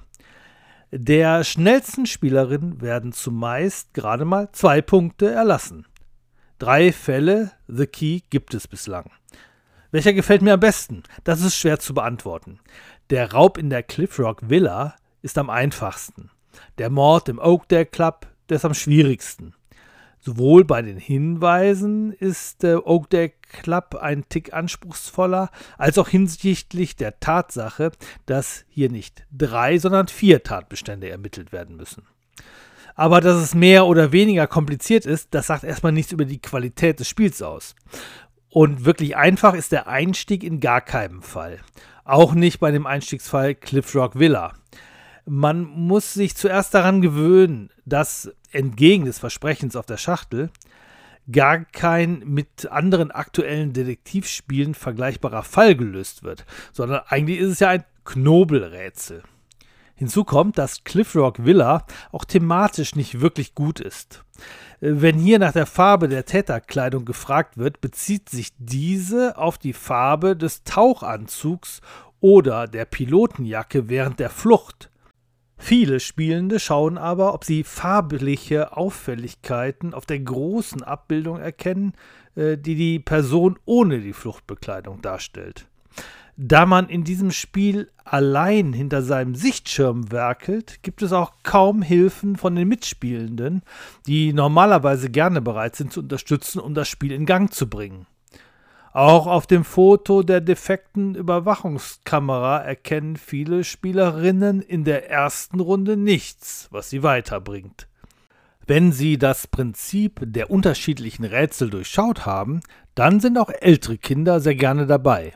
Der 0.92 1.44
schnellsten 1.44 2.06
Spielerin 2.06 2.80
werden 2.80 3.12
zumeist 3.12 3.94
gerade 3.94 4.24
mal 4.24 4.50
zwei 4.52 4.82
Punkte 4.82 5.30
erlassen. 5.32 5.88
Drei 6.60 6.94
Fälle 6.94 7.52
The 7.68 7.88
Key 7.88 8.22
gibt 8.30 8.54
es 8.54 8.68
bislang. 8.68 9.10
Welcher 9.92 10.14
gefällt 10.14 10.42
mir 10.42 10.54
am 10.54 10.60
besten? 10.60 11.04
Das 11.24 11.42
ist 11.42 11.56
schwer 11.58 11.80
zu 11.80 11.94
beantworten. 11.94 12.60
Der 13.10 13.34
Raub 13.34 13.58
in 13.58 13.70
der 13.70 13.84
Cliff 13.84 14.20
Rock 14.20 14.50
Villa 14.50 14.96
ist 15.22 15.38
am 15.38 15.50
einfachsten. 15.50 16.30
Der 16.78 16.90
Mord 16.90 17.30
im 17.30 17.40
Oakdale 17.40 17.86
Club, 17.86 18.28
der 18.50 18.58
ist 18.58 18.66
am 18.66 18.74
schwierigsten. 18.74 19.54
Sowohl 20.26 20.66
bei 20.66 20.82
den 20.82 20.98
Hinweisen 20.98 22.12
ist 22.12 22.64
äh, 22.64 22.78
Oakdale 22.78 23.34
Club 23.62 23.94
ein 24.02 24.28
Tick 24.28 24.54
anspruchsvoller, 24.54 25.52
als 25.78 26.00
auch 26.00 26.08
hinsichtlich 26.08 26.96
der 26.96 27.20
Tatsache, 27.20 27.92
dass 28.26 28.66
hier 28.68 28.90
nicht 28.90 29.24
drei, 29.32 29.78
sondern 29.78 30.08
vier 30.08 30.42
Tatbestände 30.42 31.10
ermittelt 31.10 31.52
werden 31.52 31.76
müssen. 31.76 32.08
Aber 32.96 33.22
dass 33.22 33.36
es 33.36 33.54
mehr 33.54 33.86
oder 33.86 34.12
weniger 34.12 34.48
kompliziert 34.48 35.06
ist, 35.06 35.28
das 35.36 35.46
sagt 35.46 35.64
erstmal 35.64 35.92
nichts 35.92 36.12
über 36.12 36.26
die 36.26 36.42
Qualität 36.42 37.00
des 37.00 37.08
Spiels 37.08 37.44
aus. 37.44 37.76
Und 38.50 38.84
wirklich 38.84 39.16
einfach 39.16 39.54
ist 39.54 39.74
der 39.74 39.88
Einstieg 39.88 40.44
in 40.44 40.60
gar 40.60 40.82
keinem 40.82 41.22
Fall. 41.22 41.60
Auch 42.04 42.34
nicht 42.34 42.60
bei 42.60 42.72
dem 42.72 42.88
Einstiegsfall 42.88 43.54
Cliff 43.54 43.94
Rock 43.94 44.18
Villa. 44.18 44.54
Man 45.28 45.66
muss 45.66 46.16
sich 46.16 46.36
zuerst 46.36 46.74
daran 46.74 47.02
gewöhnen, 47.02 47.70
dass 47.86 48.32
entgegen 48.56 49.06
des 49.06 49.20
Versprechens 49.20 49.76
auf 49.76 49.86
der 49.86 49.98
Schachtel 49.98 50.50
gar 51.32 51.66
kein 51.66 52.20
mit 52.26 52.68
anderen 52.72 53.12
aktuellen 53.12 53.74
Detektivspielen 53.74 54.76
vergleichbarer 54.76 55.44
Fall 55.44 55.76
gelöst 55.76 56.24
wird, 56.24 56.46
sondern 56.72 57.02
eigentlich 57.08 57.40
ist 57.40 57.52
es 57.52 57.60
ja 57.60 57.70
ein 57.70 57.84
Knobelrätsel. 58.04 59.24
Hinzu 59.96 60.26
kommt, 60.26 60.58
dass 60.58 60.84
Cliffrock 60.84 61.46
Villa 61.46 61.86
auch 62.12 62.26
thematisch 62.26 62.96
nicht 62.96 63.22
wirklich 63.22 63.56
gut 63.56 63.80
ist. 63.80 64.24
Äh, 64.82 64.92
wenn 65.02 65.18
hier 65.18 65.40
nach 65.40 65.54
der 65.54 65.66
Farbe 65.66 66.10
der 66.10 66.26
Täterkleidung 66.26 67.06
gefragt 67.06 67.58
wird, 67.58 67.82
bezieht 67.82 68.30
sich 68.30 68.50
diese 68.60 69.38
auf 69.38 69.58
die 69.58 69.74
Farbe 69.74 70.36
des 70.36 70.64
Tauchanzugs 70.64 71.82
oder 72.20 72.68
der 72.68 72.86
Pilotenjacke 72.86 73.88
während 73.88 74.20
der 74.20 74.30
Flucht. 74.30 74.90
Viele 75.58 76.00
Spielende 76.00 76.60
schauen 76.60 76.98
aber, 76.98 77.34
ob 77.34 77.44
sie 77.44 77.64
farbliche 77.64 78.76
Auffälligkeiten 78.76 79.94
auf 79.94 80.06
der 80.06 80.20
großen 80.20 80.84
Abbildung 80.84 81.40
erkennen, 81.40 81.94
äh, 82.36 82.58
die 82.58 82.76
die 82.76 83.00
Person 83.00 83.58
ohne 83.66 84.00
die 84.00 84.14
Fluchtbekleidung 84.14 85.02
darstellt. 85.02 85.68
Da 86.38 86.66
man 86.66 86.90
in 86.90 87.06
diesem 87.06 87.32
Spiel 87.32 87.90
allein 88.04 88.74
hinter 88.74 89.02
seinem 89.02 89.36
Sichtschirm 89.36 90.12
werkelt, 90.12 90.84
gibt 90.84 91.02
es 91.02 91.14
auch 91.14 91.32
kaum 91.44 91.82
Hilfen 91.82 92.36
von 92.36 92.56
den 92.56 92.68
Mitspielenden, 92.68 93.62
die 94.06 94.34
normalerweise 94.34 95.10
gerne 95.10 95.42
bereit 95.42 95.78
sind 95.78 95.94
zu 95.94 96.02
unterstützen, 96.02 96.60
um 96.60 96.74
das 96.74 96.90
Spiel 96.90 97.14
in 97.14 97.26
Gang 97.26 97.54
zu 97.54 97.70
bringen. 97.70 98.06
Auch 98.96 99.28
auf 99.28 99.46
dem 99.46 99.66
Foto 99.66 100.24
der 100.24 100.40
defekten 100.40 101.16
Überwachungskamera 101.16 102.60
erkennen 102.60 103.18
viele 103.18 103.66
Spielerinnen 103.66 104.62
in 104.62 104.86
der 104.86 105.12
ersten 105.12 105.60
Runde 105.60 105.98
nichts, 105.98 106.70
was 106.72 106.92
sie 106.92 107.04
weiterbringt. 107.04 107.90
Wenn 108.66 108.94
sie 108.94 109.18
das 109.18 109.48
Prinzip 109.48 110.22
der 110.24 110.50
unterschiedlichen 110.50 111.26
Rätsel 111.26 111.70
durchschaut 111.72 112.26
haben, 112.26 112.62
dann 112.96 113.20
sind 113.20 113.38
auch 113.38 113.50
ältere 113.50 113.98
Kinder 113.98 114.40
sehr 114.40 114.56
gerne 114.56 114.86
dabei. 114.86 115.34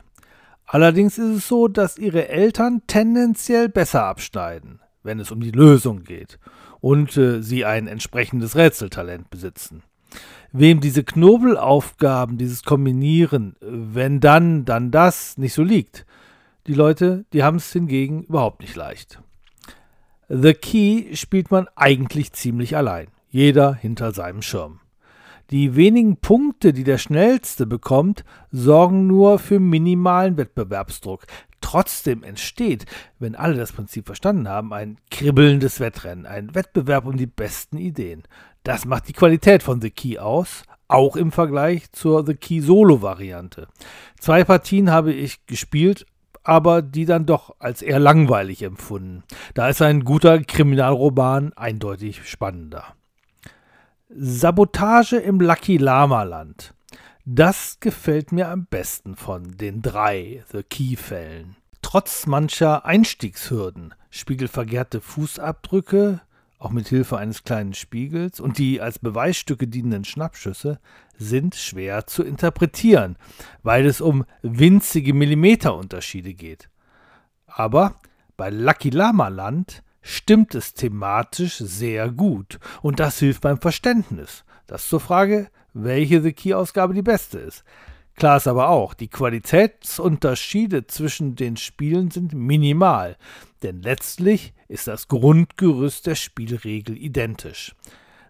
Allerdings 0.64 1.18
ist 1.18 1.36
es 1.36 1.46
so, 1.46 1.68
dass 1.68 1.98
ihre 1.98 2.28
Eltern 2.28 2.80
tendenziell 2.86 3.68
besser 3.68 4.04
abschneiden, 4.04 4.80
wenn 5.02 5.20
es 5.20 5.30
um 5.30 5.42
die 5.42 5.50
Lösung 5.50 6.04
geht 6.04 6.38
und 6.80 7.14
äh, 7.18 7.42
sie 7.42 7.66
ein 7.66 7.88
entsprechendes 7.88 8.56
Rätseltalent 8.56 9.28
besitzen. 9.28 9.82
Wem 10.52 10.80
diese 10.80 11.04
Knobelaufgaben, 11.04 12.36
dieses 12.36 12.64
Kombinieren, 12.64 13.54
wenn 13.60 14.20
dann, 14.20 14.64
dann 14.64 14.90
das 14.90 15.38
nicht 15.38 15.54
so 15.54 15.62
liegt, 15.62 16.06
die 16.66 16.74
Leute, 16.74 17.24
die 17.32 17.42
haben 17.42 17.56
es 17.58 17.72
hingegen 17.72 18.24
überhaupt 18.24 18.60
nicht 18.60 18.76
leicht. 18.76 19.22
The 20.28 20.54
Key 20.54 21.16
spielt 21.16 21.50
man 21.50 21.66
eigentlich 21.74 22.32
ziemlich 22.32 22.76
allein, 22.76 23.08
jeder 23.30 23.74
hinter 23.74 24.12
seinem 24.12 24.42
Schirm. 24.42 24.80
Die 25.50 25.74
wenigen 25.74 26.16
Punkte, 26.18 26.72
die 26.72 26.84
der 26.84 26.98
Schnellste 26.98 27.66
bekommt, 27.66 28.24
sorgen 28.52 29.08
nur 29.08 29.40
für 29.40 29.58
minimalen 29.58 30.36
Wettbewerbsdruck. 30.36 31.26
Trotzdem 31.60 32.22
entsteht, 32.22 32.86
wenn 33.18 33.34
alle 33.34 33.56
das 33.56 33.72
Prinzip 33.72 34.06
verstanden 34.06 34.48
haben, 34.48 34.72
ein 34.72 34.98
kribbelndes 35.10 35.80
Wettrennen, 35.80 36.26
ein 36.26 36.54
Wettbewerb 36.54 37.04
um 37.04 37.16
die 37.16 37.26
besten 37.26 37.76
Ideen. 37.76 38.22
Das 38.62 38.84
macht 38.84 39.08
die 39.08 39.12
Qualität 39.12 39.62
von 39.62 39.80
The 39.80 39.90
Key 39.90 40.18
aus, 40.18 40.64
auch 40.88 41.16
im 41.16 41.32
Vergleich 41.32 41.90
zur 41.92 42.26
The 42.26 42.34
Key 42.34 42.60
Solo-Variante. 42.60 43.68
Zwei 44.18 44.44
Partien 44.44 44.90
habe 44.90 45.12
ich 45.12 45.46
gespielt, 45.46 46.04
aber 46.42 46.82
die 46.82 47.04
dann 47.04 47.26
doch 47.26 47.54
als 47.58 47.82
eher 47.82 47.98
langweilig 47.98 48.62
empfunden. 48.62 49.22
Da 49.54 49.68
ist 49.68 49.82
ein 49.82 50.04
guter 50.04 50.40
Kriminalroman 50.40 51.52
eindeutig 51.54 52.28
spannender. 52.28 52.84
Sabotage 54.08 55.16
im 55.16 55.40
Lucky 55.40 55.76
Lama 55.76 56.24
Land. 56.24 56.74
Das 57.24 57.78
gefällt 57.78 58.32
mir 58.32 58.48
am 58.48 58.66
besten 58.66 59.14
von 59.14 59.56
den 59.56 59.82
drei 59.82 60.42
The 60.50 60.62
Key-Fällen. 60.64 61.56
Trotz 61.82 62.26
mancher 62.26 62.84
Einstiegshürden, 62.84 63.94
spiegelverkehrte 64.10 65.00
Fußabdrücke, 65.00 66.20
auch 66.60 66.70
mit 66.70 66.88
Hilfe 66.88 67.16
eines 67.16 67.42
kleinen 67.42 67.74
Spiegels, 67.74 68.38
und 68.38 68.58
die 68.58 68.80
als 68.80 68.98
Beweisstücke 68.98 69.66
dienenden 69.66 70.04
Schnappschüsse 70.04 70.78
sind 71.18 71.54
schwer 71.56 72.06
zu 72.06 72.22
interpretieren, 72.22 73.16
weil 73.62 73.86
es 73.86 74.00
um 74.00 74.24
winzige 74.42 75.14
Millimeterunterschiede 75.14 76.34
geht. 76.34 76.68
Aber 77.46 77.96
bei 78.36 78.50
Lucky 78.50 78.90
Lama 78.90 79.28
Land 79.28 79.82
stimmt 80.02 80.54
es 80.54 80.74
thematisch 80.74 81.56
sehr 81.56 82.10
gut 82.10 82.58
und 82.82 83.00
das 83.00 83.18
hilft 83.18 83.40
beim 83.40 83.58
Verständnis. 83.58 84.44
Das 84.66 84.88
zur 84.88 85.00
Frage, 85.00 85.48
welche 85.72 86.22
The 86.22 86.32
Key-Ausgabe 86.32 86.94
die 86.94 87.02
beste 87.02 87.38
ist. 87.38 87.64
Klar 88.16 88.36
ist 88.36 88.48
aber 88.48 88.68
auch, 88.68 88.94
die 88.94 89.08
Qualitätsunterschiede 89.08 90.86
zwischen 90.86 91.36
den 91.36 91.56
Spielen 91.56 92.10
sind 92.10 92.34
minimal, 92.34 93.16
denn 93.62 93.82
letztlich 93.82 94.52
ist 94.68 94.86
das 94.86 95.08
Grundgerüst 95.08 96.06
der 96.06 96.14
Spielregel 96.14 96.96
identisch. 96.96 97.74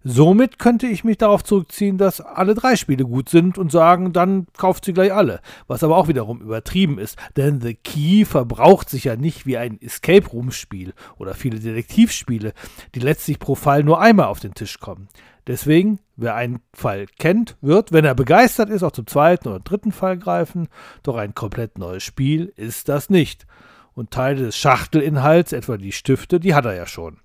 Somit 0.03 0.59
könnte 0.59 0.87
ich 0.87 1.05
mich 1.05 1.19
darauf 1.19 1.45
zurückziehen, 1.45 1.99
dass 1.99 2.23
alle 2.23 2.55
drei 2.55 2.75
Spiele 2.77 3.05
gut 3.05 3.29
sind 3.29 3.59
und 3.59 3.71
sagen, 3.71 4.15
dann 4.15 4.47
kauft 4.57 4.87
sie 4.87 4.95
gleich 4.95 5.13
alle. 5.13 5.41
Was 5.67 5.85
aber 5.85 5.99
auch 5.99 6.09
wiederum 6.09 6.41
übertrieben 6.41 6.99
ist, 6.99 7.19
denn 7.37 7.61
The 7.61 7.75
Key 7.75 8.25
verbraucht 8.25 8.89
sich 8.89 9.05
ja 9.05 9.17
nicht 9.17 9.45
wie 9.45 9.59
ein 9.59 9.79
Escape 9.83 10.27
Room 10.29 10.53
Spiel 10.53 10.95
oder 11.19 11.35
viele 11.35 11.61
Detektivspiele, 11.61 12.55
die 12.95 13.01
letztlich 13.01 13.39
pro 13.39 13.55
Fall 13.55 13.85
nur 13.85 14.01
einmal 14.01 14.27
auf 14.27 14.41
den 14.41 14.55
Tisch 14.55 14.81
kommen. 14.81 15.09
Deswegen, 15.47 16.01
wer 16.17 16.35
einen 16.35 16.61
Fall 16.73 17.07
kennt, 17.19 17.57
wird, 17.61 17.93
wenn 17.93 18.05
er 18.05 18.15
begeistert 18.15 18.71
ist, 18.71 18.83
auch 18.83 18.93
zum 18.93 19.07
zweiten 19.07 19.49
oder 19.49 19.61
dritten 19.61 19.93
Fall 19.93 20.19
greifen. 20.19 20.69
Doch 21.03 21.17
ein 21.17 21.35
komplett 21.35 21.79
neues 21.79 22.03
Spiel 22.03 22.53
ist 22.57 22.89
das 22.89 23.11
nicht. 23.11 23.47
Und 23.95 24.11
Teile 24.11 24.45
des 24.45 24.57
Schachtelinhalts, 24.57 25.53
etwa 25.53 25.77
die 25.77 25.93
Stifte, 25.93 26.41
die 26.41 26.55
hat 26.55 26.65
er 26.65 26.75
ja 26.75 26.87
schon. 26.87 27.19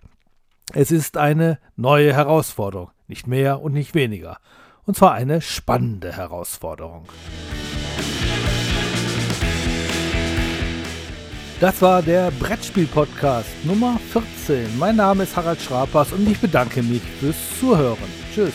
Es 0.74 0.92
ist 0.92 1.18
eine 1.18 1.60
neue 1.76 2.14
Herausforderung, 2.14 2.90
nicht 3.08 3.28
mehr 3.28 3.62
und 3.62 3.74
nicht 3.74 3.94
weniger. 3.94 4.40
Und 4.86 4.96
zwar 4.96 5.14
eine 5.14 5.42
spannende 5.42 6.12
Herausforderung. 6.16 7.08
Das 11.62 11.82
war 11.82 12.02
der 12.02 12.32
Brettspiel-Podcast 12.32 13.48
Nummer 13.64 13.98
14. 14.12 14.78
Mein 14.78 14.98
Name 14.98 15.24
ist 15.24 15.38
Harald 15.38 15.62
Schrapers 15.62 16.12
und 16.12 16.30
ich 16.30 16.38
bedanke 16.38 16.84
mich 16.84 17.02
fürs 17.20 17.38
Zuhören. 17.60 17.98
Tschüss. 18.34 18.54